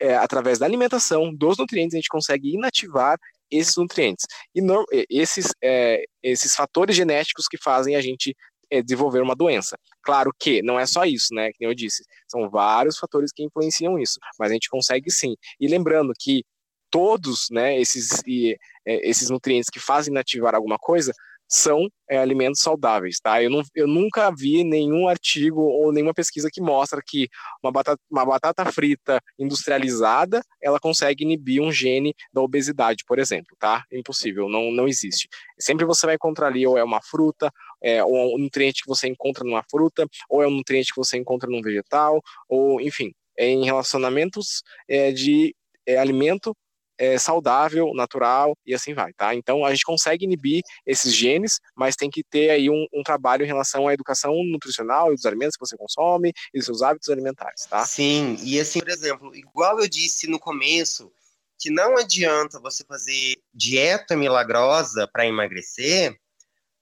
[0.00, 3.16] é, através da alimentação, dos nutrientes, a gente consegue inativar
[3.48, 4.26] esses nutrientes.
[4.52, 8.34] E no, esses, é, esses fatores genéticos que fazem a gente
[8.68, 9.76] é, desenvolver uma doença.
[10.02, 11.50] Claro que não é só isso, né?
[11.52, 15.34] Que eu disse, são vários fatores que influenciam isso, mas a gente consegue sim.
[15.60, 16.42] E lembrando que
[16.90, 21.12] todos, né, esses, e, é, esses nutrientes que fazem inativar alguma coisa
[21.52, 23.42] são é, alimentos saudáveis, tá?
[23.42, 27.28] Eu, não, eu nunca vi nenhum artigo ou nenhuma pesquisa que mostra que
[27.60, 33.56] uma batata, uma batata frita industrializada, ela consegue inibir um gene da obesidade, por exemplo,
[33.58, 33.82] tá?
[33.90, 35.28] Impossível, não, não existe.
[35.58, 37.50] Sempre você vai encontrar ali ou é uma fruta,
[37.82, 41.00] é, ou é um nutriente que você encontra numa fruta, ou é um nutriente que
[41.00, 45.52] você encontra num vegetal, ou enfim, é em relacionamentos é, de
[45.84, 46.54] é, alimento
[47.00, 49.34] é, saudável, natural e assim vai, tá?
[49.34, 53.42] Então a gente consegue inibir esses genes, mas tem que ter aí um, um trabalho
[53.42, 57.08] em relação à educação nutricional e dos alimentos que você consome e dos seus hábitos
[57.08, 57.86] alimentares, tá?
[57.86, 61.10] Sim, e assim, por exemplo, igual eu disse no começo,
[61.58, 66.12] que não adianta você fazer dieta milagrosa para emagrecer,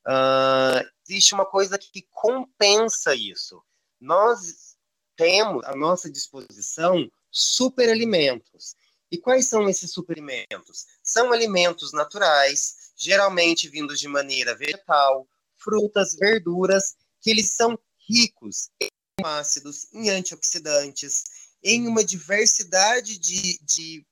[0.07, 3.63] uh, existe uma coisa que compensa isso.
[4.01, 4.77] Nós
[5.17, 8.75] temos à nossa disposição superalimentos.
[9.11, 10.87] E quais são esses suplementos?
[11.03, 17.79] São alimentos naturais, geralmente vindos de maneira vegetal, frutas, verduras, que eles são
[18.09, 18.89] ricos em
[19.25, 21.25] ácidos, em antioxidantes,
[21.63, 24.07] em uma diversidade de, de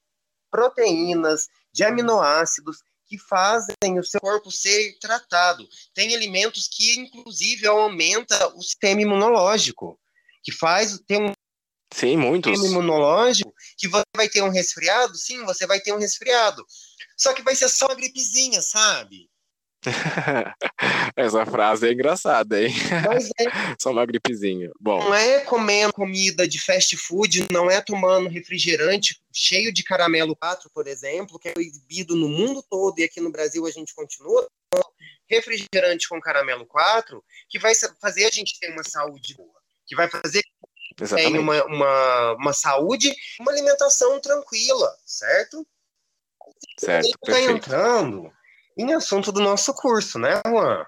[0.50, 5.68] proteínas, de aminoácidos que fazem o seu corpo ser tratado.
[5.94, 9.98] Tem alimentos que, inclusive, aumenta o sistema imunológico,
[10.42, 11.32] que faz ter um
[11.92, 12.62] Sim, muitos.
[12.64, 16.64] imunológico, que você vai ter um resfriado, sim, você vai ter um resfriado.
[17.16, 19.30] Só que vai ser só uma gripezinha, sabe?
[21.16, 22.74] Essa frase é engraçada, hein?
[23.06, 23.44] Mas é.
[23.80, 24.70] Só uma gripezinha.
[24.80, 24.98] Bom.
[24.98, 30.68] Não é comendo comida de fast food, não é tomando refrigerante cheio de caramelo 4,
[30.70, 34.46] por exemplo, que é proibido no mundo todo e aqui no Brasil a gente continua
[35.28, 40.08] refrigerante com caramelo 4, que vai fazer a gente ter uma saúde boa, que vai
[40.08, 40.42] fazer
[41.00, 41.32] Exatamente.
[41.32, 45.66] tem uma, uma, uma saúde, uma alimentação tranquila, certo?
[46.78, 48.32] Certo, está entrando
[48.76, 50.86] em assunto do nosso curso, né, Juan?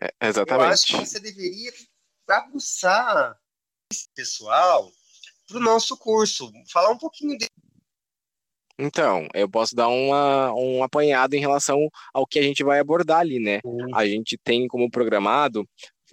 [0.00, 0.64] É, exatamente.
[0.64, 1.72] Eu acho que você deveria
[2.28, 3.38] aguçar
[3.92, 4.90] esse pessoal
[5.46, 7.46] para o nosso curso, falar um pouquinho de
[8.78, 13.20] então, eu posso dar uma, um apanhado em relação ao que a gente vai abordar
[13.20, 13.60] ali, né?
[13.64, 13.94] Uhum.
[13.94, 15.68] A gente tem como programado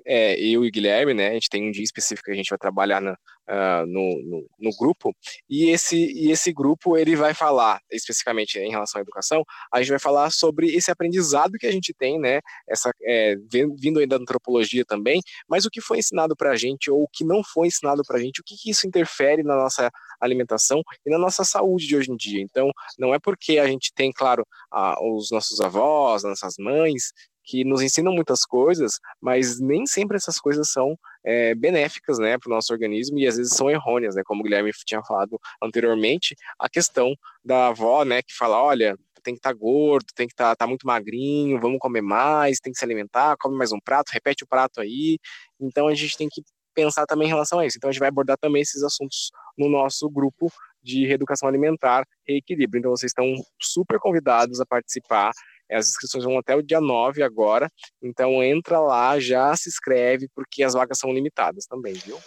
[0.05, 2.57] é, eu e Guilherme, né, a gente tem um dia específico que a gente vai
[2.57, 5.15] trabalhar na, uh, no, no, no, grupo,
[5.49, 9.43] e esse, e esse grupo ele vai falar, especificamente em relação à educação,
[9.73, 13.99] a gente vai falar sobre esse aprendizado que a gente tem, né, essa, é, vindo
[13.99, 17.23] aí da antropologia também, mas o que foi ensinado para a gente ou o que
[17.23, 19.89] não foi ensinado para a gente, o que, que isso interfere na nossa
[20.19, 22.41] alimentação e na nossa saúde de hoje em dia.
[22.41, 27.11] Então, não é porque a gente tem, claro, a, os nossos avós, nossas mães,
[27.49, 30.95] que nos ensinam muitas coisas, mas nem sempre essas coisas são
[31.25, 34.43] é, benéficas né, para o nosso organismo e às vezes são errôneas, né, como o
[34.43, 39.49] Guilherme tinha falado anteriormente, a questão da avó né, que fala: olha, tem que estar
[39.49, 42.85] tá gordo, tem que estar tá, tá muito magrinho, vamos comer mais, tem que se
[42.85, 45.17] alimentar, come mais um prato, repete o prato aí.
[45.59, 46.43] Então a gente tem que
[46.75, 47.77] pensar também em relação a isso.
[47.77, 52.37] Então a gente vai abordar também esses assuntos no nosso grupo de reeducação alimentar e
[52.37, 52.79] equilíbrio.
[52.79, 53.25] Então vocês estão
[53.59, 55.31] super convidados a participar
[55.71, 60.63] as inscrições vão até o dia 9 agora, então entra lá, já se inscreve, porque
[60.63, 62.19] as vagas são limitadas também, viu?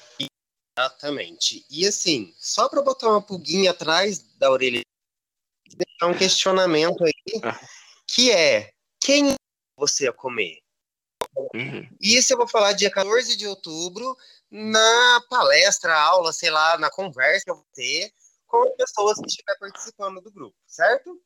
[0.79, 1.65] Exatamente.
[1.71, 4.83] E assim, só para botar uma pulguinha atrás da orelha,
[5.69, 7.59] deixar um questionamento aí, ah.
[8.07, 9.35] que é, quem
[9.77, 10.59] você ia comer?
[11.55, 11.89] Uhum.
[12.01, 14.17] Isso eu vou falar dia 14 de outubro,
[14.51, 18.13] na palestra, aula, sei lá, na conversa que eu vou ter
[18.47, 21.19] com as pessoas que estiver participando do grupo, certo?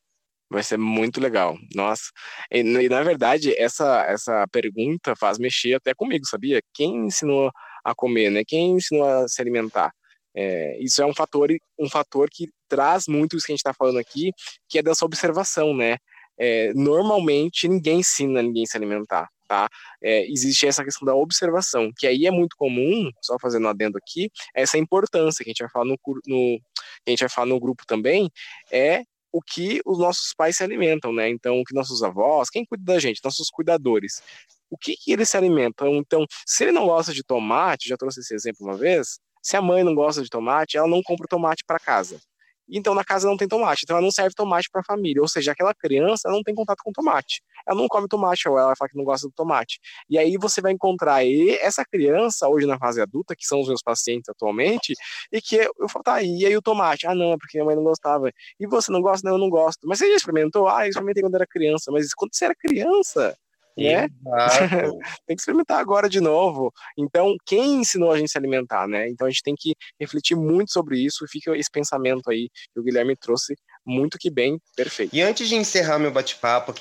[0.51, 1.57] Vai ser muito legal.
[1.74, 2.05] Nossa.
[2.51, 6.61] E, e, na verdade, essa, essa pergunta faz mexer até comigo, sabia?
[6.72, 7.51] Quem ensinou
[7.84, 8.42] a comer, né?
[8.47, 9.92] Quem ensinou a se alimentar?
[10.36, 13.72] É, isso é um fator, um fator que traz muito isso que a gente está
[13.72, 14.30] falando aqui,
[14.68, 15.97] que é dessa observação, né?
[16.38, 19.68] É, normalmente ninguém ensina ninguém a se alimentar, tá?
[20.03, 23.97] É, existe essa questão da observação, que aí é muito comum, só fazendo um adendo
[23.97, 27.47] aqui, essa importância que a gente vai falar no, no que a gente vai falar
[27.47, 28.30] no grupo também,
[28.70, 29.03] é
[29.33, 31.29] o que os nossos pais se alimentam, né?
[31.29, 34.22] Então, o que nossos avós, quem cuida da gente, nossos cuidadores,
[34.70, 35.95] o que, que eles se alimentam?
[35.97, 39.62] Então, se ele não gosta de tomate, já trouxe esse exemplo uma vez, se a
[39.62, 42.20] mãe não gosta de tomate, ela não compra tomate para casa
[42.68, 45.29] então na casa não tem tomate, então ela não serve tomate para a família, ou
[45.29, 48.88] seja, aquela criança não tem contato com tomate, ela não come tomate, ou ela fala
[48.88, 49.78] que não gosta do tomate.
[50.08, 51.26] E aí você vai encontrar
[51.60, 54.94] essa criança hoje na fase adulta, que são os meus pacientes atualmente,
[55.32, 57.06] e que eu falo, tá, e aí o tomate?
[57.06, 58.30] Ah, não, é porque minha mãe não gostava.
[58.58, 59.28] E você não gosta?
[59.28, 59.86] Não, eu não gosto.
[59.86, 60.68] Mas você já experimentou?
[60.68, 63.36] Ah, eu experimentei quando era criança, mas quando você era criança,
[63.76, 64.08] né?
[65.26, 66.72] tem que experimentar agora de novo.
[66.96, 69.08] Então, quem ensinou a gente a se alimentar, né?
[69.08, 72.80] Então a gente tem que refletir muito sobre isso e fica esse pensamento aí que
[72.80, 73.54] o Guilherme trouxe
[73.84, 75.14] muito que bem, perfeito.
[75.14, 76.74] E antes de encerrar meu bate-papo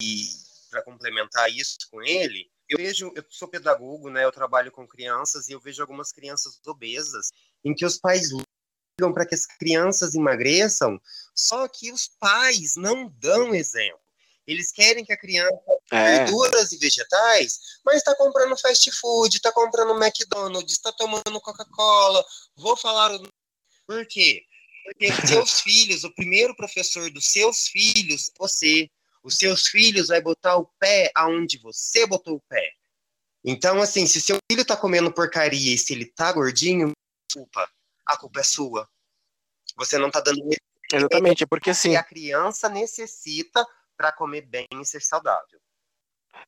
[0.00, 0.28] e
[0.70, 4.24] para complementar isso com ele, eu vejo, eu sou pedagogo, né?
[4.24, 7.30] Eu trabalho com crianças e eu vejo algumas crianças obesas
[7.64, 11.00] em que os pais ligam para que as crianças emagreçam,
[11.34, 14.00] só que os pais não dão exemplo.
[14.46, 15.58] Eles querem que a criança
[15.90, 16.18] é.
[16.18, 22.24] verduras e vegetais, mas está comprando fast food, está comprando McDonald's, está tomando Coca-Cola.
[22.56, 23.28] Vou falar o...
[23.86, 24.42] por quê?
[24.84, 28.90] Porque seus filhos, o primeiro professor dos seus filhos, você,
[29.24, 32.70] os seus filhos vai botar o pé aonde você botou o pé.
[33.42, 36.92] Então, assim, se seu filho tá comendo porcaria e se ele tá gordinho,
[37.26, 37.68] desculpa,
[38.06, 38.88] a culpa é sua.
[39.76, 40.40] Você não tá dando.
[40.92, 41.96] Exatamente, porque assim.
[41.96, 43.66] a criança necessita
[43.96, 45.58] para comer bem e ser saudável.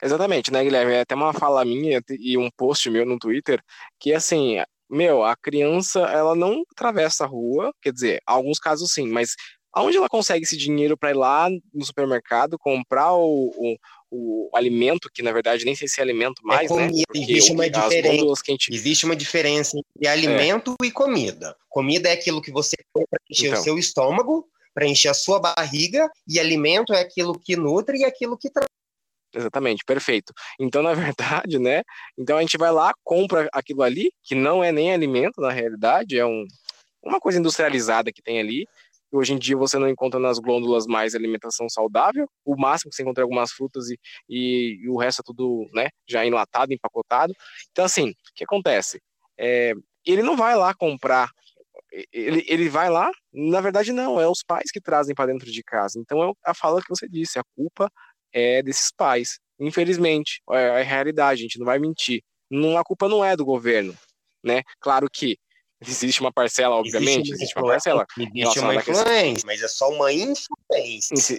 [0.02, 0.92] Exatamente, né, Guilherme?
[0.92, 3.62] É até uma fala minha e um post meu no Twitter
[3.98, 4.56] que, assim,
[4.88, 9.34] meu, a criança, ela não atravessa a rua, quer dizer, alguns casos sim, mas
[9.76, 13.76] aonde ela consegue esse dinheiro para ir lá no supermercado, comprar o, o,
[14.10, 17.02] o, alimento, que na verdade nem sei se é alimento é mais, é comida, né?
[17.06, 18.42] Porque existe uma diferença.
[18.48, 18.74] Gente...
[18.74, 20.86] Existe uma diferença entre alimento é.
[20.86, 21.54] e comida.
[21.68, 23.60] Comida é aquilo que você compra para encher então.
[23.60, 28.04] o seu estômago, para encher a sua barriga, e alimento é aquilo que nutre e
[28.04, 28.66] aquilo que traz.
[29.34, 30.32] Exatamente, perfeito.
[30.58, 30.94] Então, na
[31.44, 31.82] verdade, né?
[32.16, 36.18] Então a gente vai lá, compra aquilo ali, que não é nem alimento, na realidade,
[36.18, 36.46] é um,
[37.04, 38.66] uma coisa industrializada que tem ali.
[39.12, 42.28] Hoje em dia você não encontra nas glândulas mais alimentação saudável.
[42.44, 43.98] O máximo que você encontra é algumas frutas e,
[44.28, 45.88] e, e, o resto é tudo, né?
[46.08, 47.32] Já enlatado, empacotado.
[47.70, 49.00] Então, assim, o que acontece?
[49.38, 49.72] É,
[50.04, 51.30] ele não vai lá comprar
[52.12, 55.62] ele, ele vai lá, na verdade não, é os pais que trazem para dentro de
[55.62, 55.98] casa.
[55.98, 57.90] Então é a fala que você disse, a culpa
[58.32, 59.38] é desses pais.
[59.58, 62.22] Infelizmente, é a realidade, a gente não vai mentir.
[62.50, 63.96] Não, a culpa não é do governo,
[64.44, 64.62] né?
[64.80, 65.38] Claro que
[65.80, 68.06] existe uma parcela, obviamente, existe, uma parcela.
[68.18, 71.38] Existe uma influência, mas é só uma influência.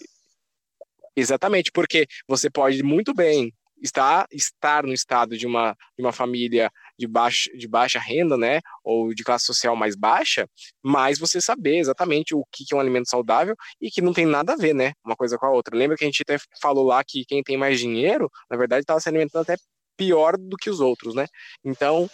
[1.15, 6.71] Exatamente, porque você pode muito bem estar, estar no estado de uma, de uma família
[6.97, 10.47] de baixa, de baixa renda, né, ou de classe social mais baixa,
[10.83, 14.53] mas você saber exatamente o que é um alimento saudável e que não tem nada
[14.53, 15.75] a ver, né, uma coisa com a outra.
[15.75, 18.99] Lembra que a gente até falou lá que quem tem mais dinheiro, na verdade, estava
[18.99, 19.57] se alimentando até
[19.95, 21.25] pior do que os outros, né?
[21.65, 22.07] Então,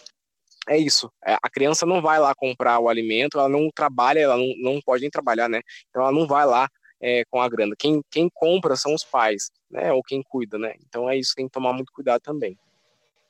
[0.68, 1.12] é isso.
[1.26, 4.82] É, a criança não vai lá comprar o alimento, ela não trabalha, ela não, não
[4.82, 5.62] pode nem trabalhar, né?
[5.90, 6.70] Então ela não vai lá
[7.02, 7.76] é, com a grana.
[7.78, 9.92] Quem, quem compra são os pais, né?
[9.92, 10.76] Ou quem cuida, né?
[10.88, 12.58] Então é isso, tem que tomar muito cuidado também.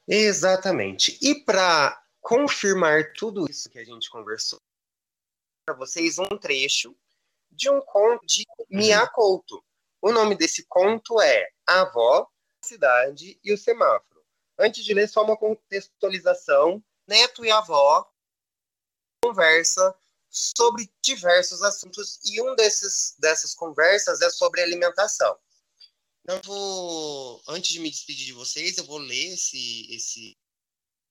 [0.07, 1.17] Exatamente.
[1.21, 4.59] E para confirmar tudo isso que a gente conversou,
[5.65, 6.95] para vocês um trecho
[7.51, 9.63] de um conto de Mia Couto.
[10.01, 12.27] O nome desse conto é A Avó,
[12.61, 14.21] a Cidade e o Semáforo.
[14.59, 16.83] Antes de ler, só uma contextualização.
[17.07, 18.09] Neto e avó
[19.23, 19.95] conversa
[20.29, 25.37] sobre diversos assuntos e um desses dessas conversas é sobre alimentação.
[26.23, 30.37] Então, vou, antes de me despedir de vocês, eu vou ler esse esse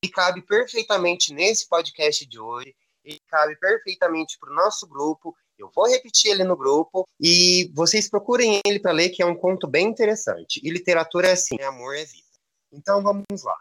[0.05, 2.74] e cabe perfeitamente nesse podcast de hoje.
[3.05, 5.36] Ele cabe perfeitamente para o nosso grupo.
[5.59, 9.36] Eu vou repetir ele no grupo e vocês procurem ele para ler, que é um
[9.36, 10.61] conto bem interessante.
[10.62, 12.26] E literatura é assim, amor é vida.
[12.72, 13.57] Então vamos lá.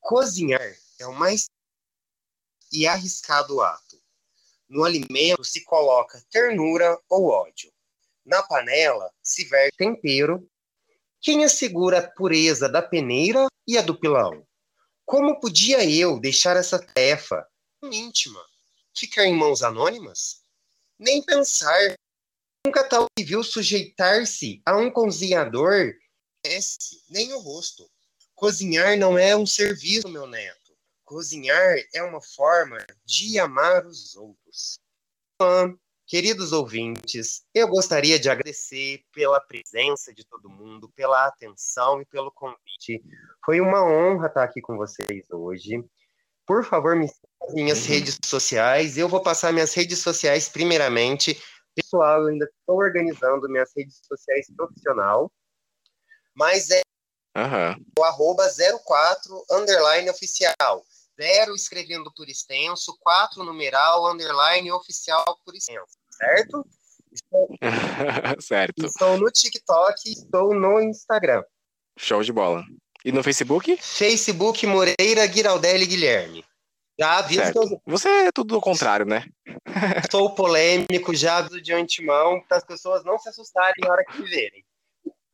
[0.00, 1.46] Cozinhar é o mais
[2.72, 4.00] e arriscado ato.
[4.68, 7.72] No alimento se coloca ternura ou ódio.
[8.24, 10.48] Na panela se verte tempero.
[11.20, 14.46] Quem assegura a pureza da peneira e a do pilão?
[15.04, 17.46] Como podia eu deixar essa tarefa
[17.82, 18.40] íntima
[18.94, 20.42] ficar em mãos anônimas?
[20.98, 21.96] Nem pensar.
[22.64, 25.94] Nunca tal que viu sujeitar-se a um cozinhador,
[27.08, 27.90] nem o rosto.
[28.34, 30.59] Cozinhar não é um serviço, meu neto.
[31.10, 34.78] Cozinhar é uma forma de amar os outros.
[36.06, 42.30] Queridos ouvintes, eu gostaria de agradecer pela presença de todo mundo, pela atenção e pelo
[42.30, 43.02] convite.
[43.44, 45.84] Foi uma honra estar aqui com vocês hoje.
[46.46, 48.96] Por favor, me sigam nas minhas redes sociais.
[48.96, 51.42] Eu vou passar minhas redes sociais primeiramente.
[51.74, 55.28] Pessoal, eu ainda estou organizando minhas redes sociais profissional.
[56.36, 56.82] Mas é
[57.36, 57.84] uhum.
[57.98, 60.84] o arroba 04 underline oficial.
[61.20, 66.66] Zero escrevendo por extenso, quatro numeral, underline oficial por extenso, certo?
[67.12, 67.48] Estou,
[68.40, 68.86] certo.
[68.86, 71.42] Estou no TikTok, estou no Instagram.
[71.98, 72.64] Show de bola.
[73.04, 73.76] E no Facebook?
[73.82, 76.42] Facebook Moreira Giraldelli Guilherme.
[76.98, 77.52] Já aviso.
[77.54, 77.82] Eu...
[77.84, 79.26] Você é tudo o contrário, né?
[80.10, 84.22] Sou polêmico, já aviso de antemão, para as pessoas não se assustarem na hora que
[84.22, 84.64] me verem.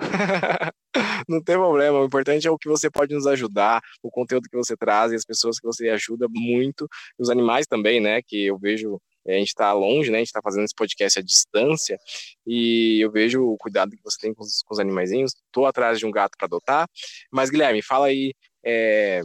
[1.29, 4.57] não tem problema, o importante é o que você pode nos ajudar, o conteúdo que
[4.57, 6.89] você traz e as pessoas que você ajuda muito,
[7.19, 10.29] os animais também, né, que eu vejo, eh, a gente está longe, né, a gente
[10.29, 11.99] está fazendo esse podcast à distância,
[12.47, 15.99] e eu vejo o cuidado que você tem com os, com os animaizinhos, estou atrás
[15.99, 16.89] de um gato para adotar,
[17.33, 18.33] mas Guilherme, fala aí,
[18.65, 19.23] é,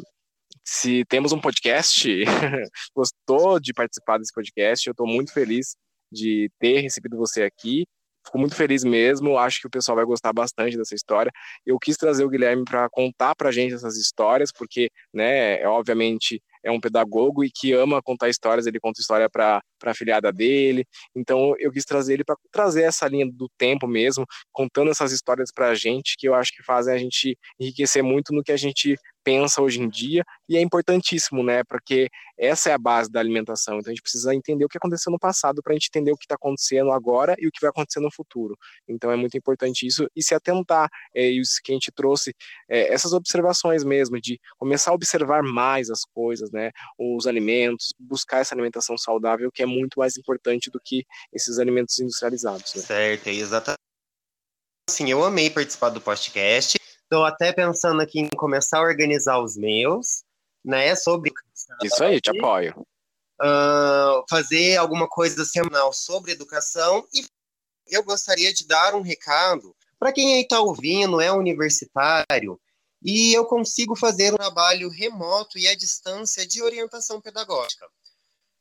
[0.64, 2.08] se temos um podcast,
[2.96, 5.76] gostou de participar desse podcast, eu estou muito feliz
[6.12, 7.86] de ter recebido você aqui,
[8.26, 11.32] Fico muito feliz mesmo, acho que o pessoal vai gostar bastante dessa história.
[11.66, 15.68] Eu quis trazer o Guilherme para contar para a gente essas histórias, porque, né, é,
[15.68, 20.32] obviamente é um pedagogo e que ama contar histórias, ele conta história para a filhada
[20.32, 20.86] dele.
[21.16, 25.52] Então eu quis trazer ele para trazer essa linha do tempo mesmo, contando essas histórias
[25.54, 28.58] para a gente, que eu acho que fazem a gente enriquecer muito no que a
[28.58, 31.64] gente pensa hoje em dia, e é importantíssimo, né?
[31.64, 33.78] Porque essa é a base da alimentação.
[33.78, 36.18] Então a gente precisa entender o que aconteceu no passado para a gente entender o
[36.18, 38.58] que está acontecendo agora e o que vai acontecer no futuro.
[38.88, 42.34] Então é muito importante isso e se atentar, é isso que a gente trouxe,
[42.70, 46.72] é, essas observações mesmo, de começar a observar mais as coisas, né?
[46.98, 52.00] Os alimentos, buscar essa alimentação saudável, que é muito mais importante do que esses alimentos
[52.00, 52.74] industrializados.
[52.76, 52.82] Né?
[52.82, 53.82] Certo, exatamente.
[54.90, 56.78] Assim, eu amei participar do podcast.
[57.12, 60.24] Estou até pensando aqui em começar a organizar os meus,
[60.64, 60.96] né?
[60.96, 61.30] Sobre.
[61.84, 62.88] Isso aí, te apoio.
[63.38, 67.26] Uh, fazer alguma coisa semanal sobre educação e
[67.90, 72.58] eu gostaria de dar um recado para quem aí está ouvindo, é universitário,
[73.04, 77.88] e eu consigo fazer um trabalho remoto e à distância de orientação pedagógica.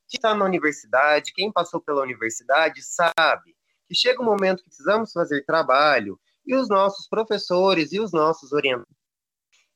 [0.09, 3.55] Quem está na universidade, quem passou pela universidade, sabe
[3.87, 6.19] que chega um momento que precisamos fazer trabalho
[6.53, 8.95] e os nossos professores e os nossos orientadores,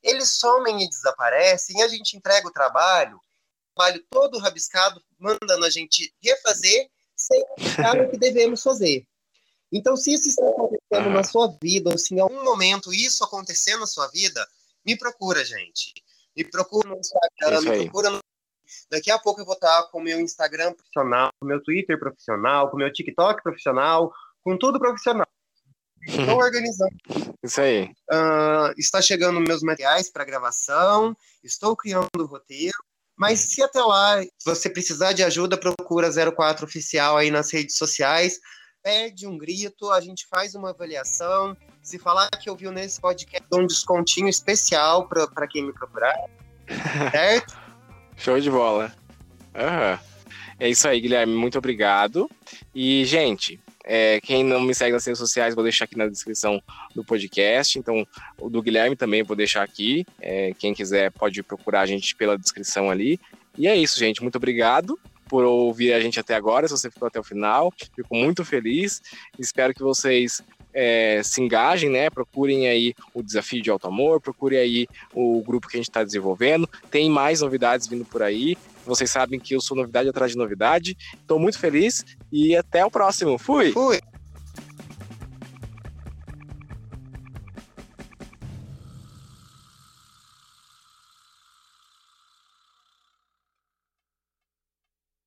[0.04, 5.66] eles somem e desaparecem, e a gente entrega o trabalho, o trabalho todo rabiscado, mandando
[5.66, 9.08] a gente refazer sem o que devemos fazer.
[9.72, 13.78] Então, se isso está acontecendo na sua vida, ou se em algum momento isso acontecer
[13.78, 14.48] na sua vida,
[14.86, 15.92] me procura, gente.
[16.36, 18.20] Me procura no Instagram, me procura no...
[18.90, 21.98] Daqui a pouco eu vou estar com o meu Instagram profissional, com o meu Twitter
[21.98, 24.14] profissional, com o meu TikTok profissional,
[24.44, 25.28] com tudo profissional.
[26.06, 26.96] Estou organizando.
[27.44, 27.86] Isso aí.
[28.12, 32.78] Uh, está chegando meus materiais para gravação, estou criando o roteiro.
[33.18, 38.40] Mas se até lá você precisar de ajuda, procura 04 Oficial aí nas redes sociais,
[38.84, 41.56] pede um grito, a gente faz uma avaliação.
[41.82, 46.16] Se falar que ouviu nesse podcast, dou um descontinho especial para quem me procurar.
[47.12, 47.58] certo?
[48.18, 48.94] Show de bola.
[49.56, 50.00] Uhum.
[50.60, 51.34] É isso aí, Guilherme.
[51.34, 52.30] Muito obrigado.
[52.74, 56.62] E, gente, é, quem não me segue nas redes sociais, vou deixar aqui na descrição
[56.96, 57.78] do podcast.
[57.78, 58.06] Então,
[58.40, 60.06] o do Guilherme também vou deixar aqui.
[60.20, 63.20] É, quem quiser pode procurar a gente pela descrição ali.
[63.56, 64.24] E é isso, gente.
[64.24, 66.68] Muito obrigado por ouvir a gente até agora.
[66.68, 69.04] Se você ficou até o final, fico muito feliz.
[69.38, 70.42] Espero que vocês
[70.74, 72.10] é, se engajem, né?
[72.10, 76.04] Procurem aí o desafio de alto amor, procurem aí o grupo que a gente está
[76.04, 76.68] desenvolvendo.
[76.90, 78.58] Tem mais novidades vindo por aí.
[78.86, 80.98] Vocês sabem que eu sou novidade atrás de novidade.
[81.14, 83.38] Estou muito feliz e até o próximo.
[83.38, 83.72] Fui!
[83.72, 84.00] Fui!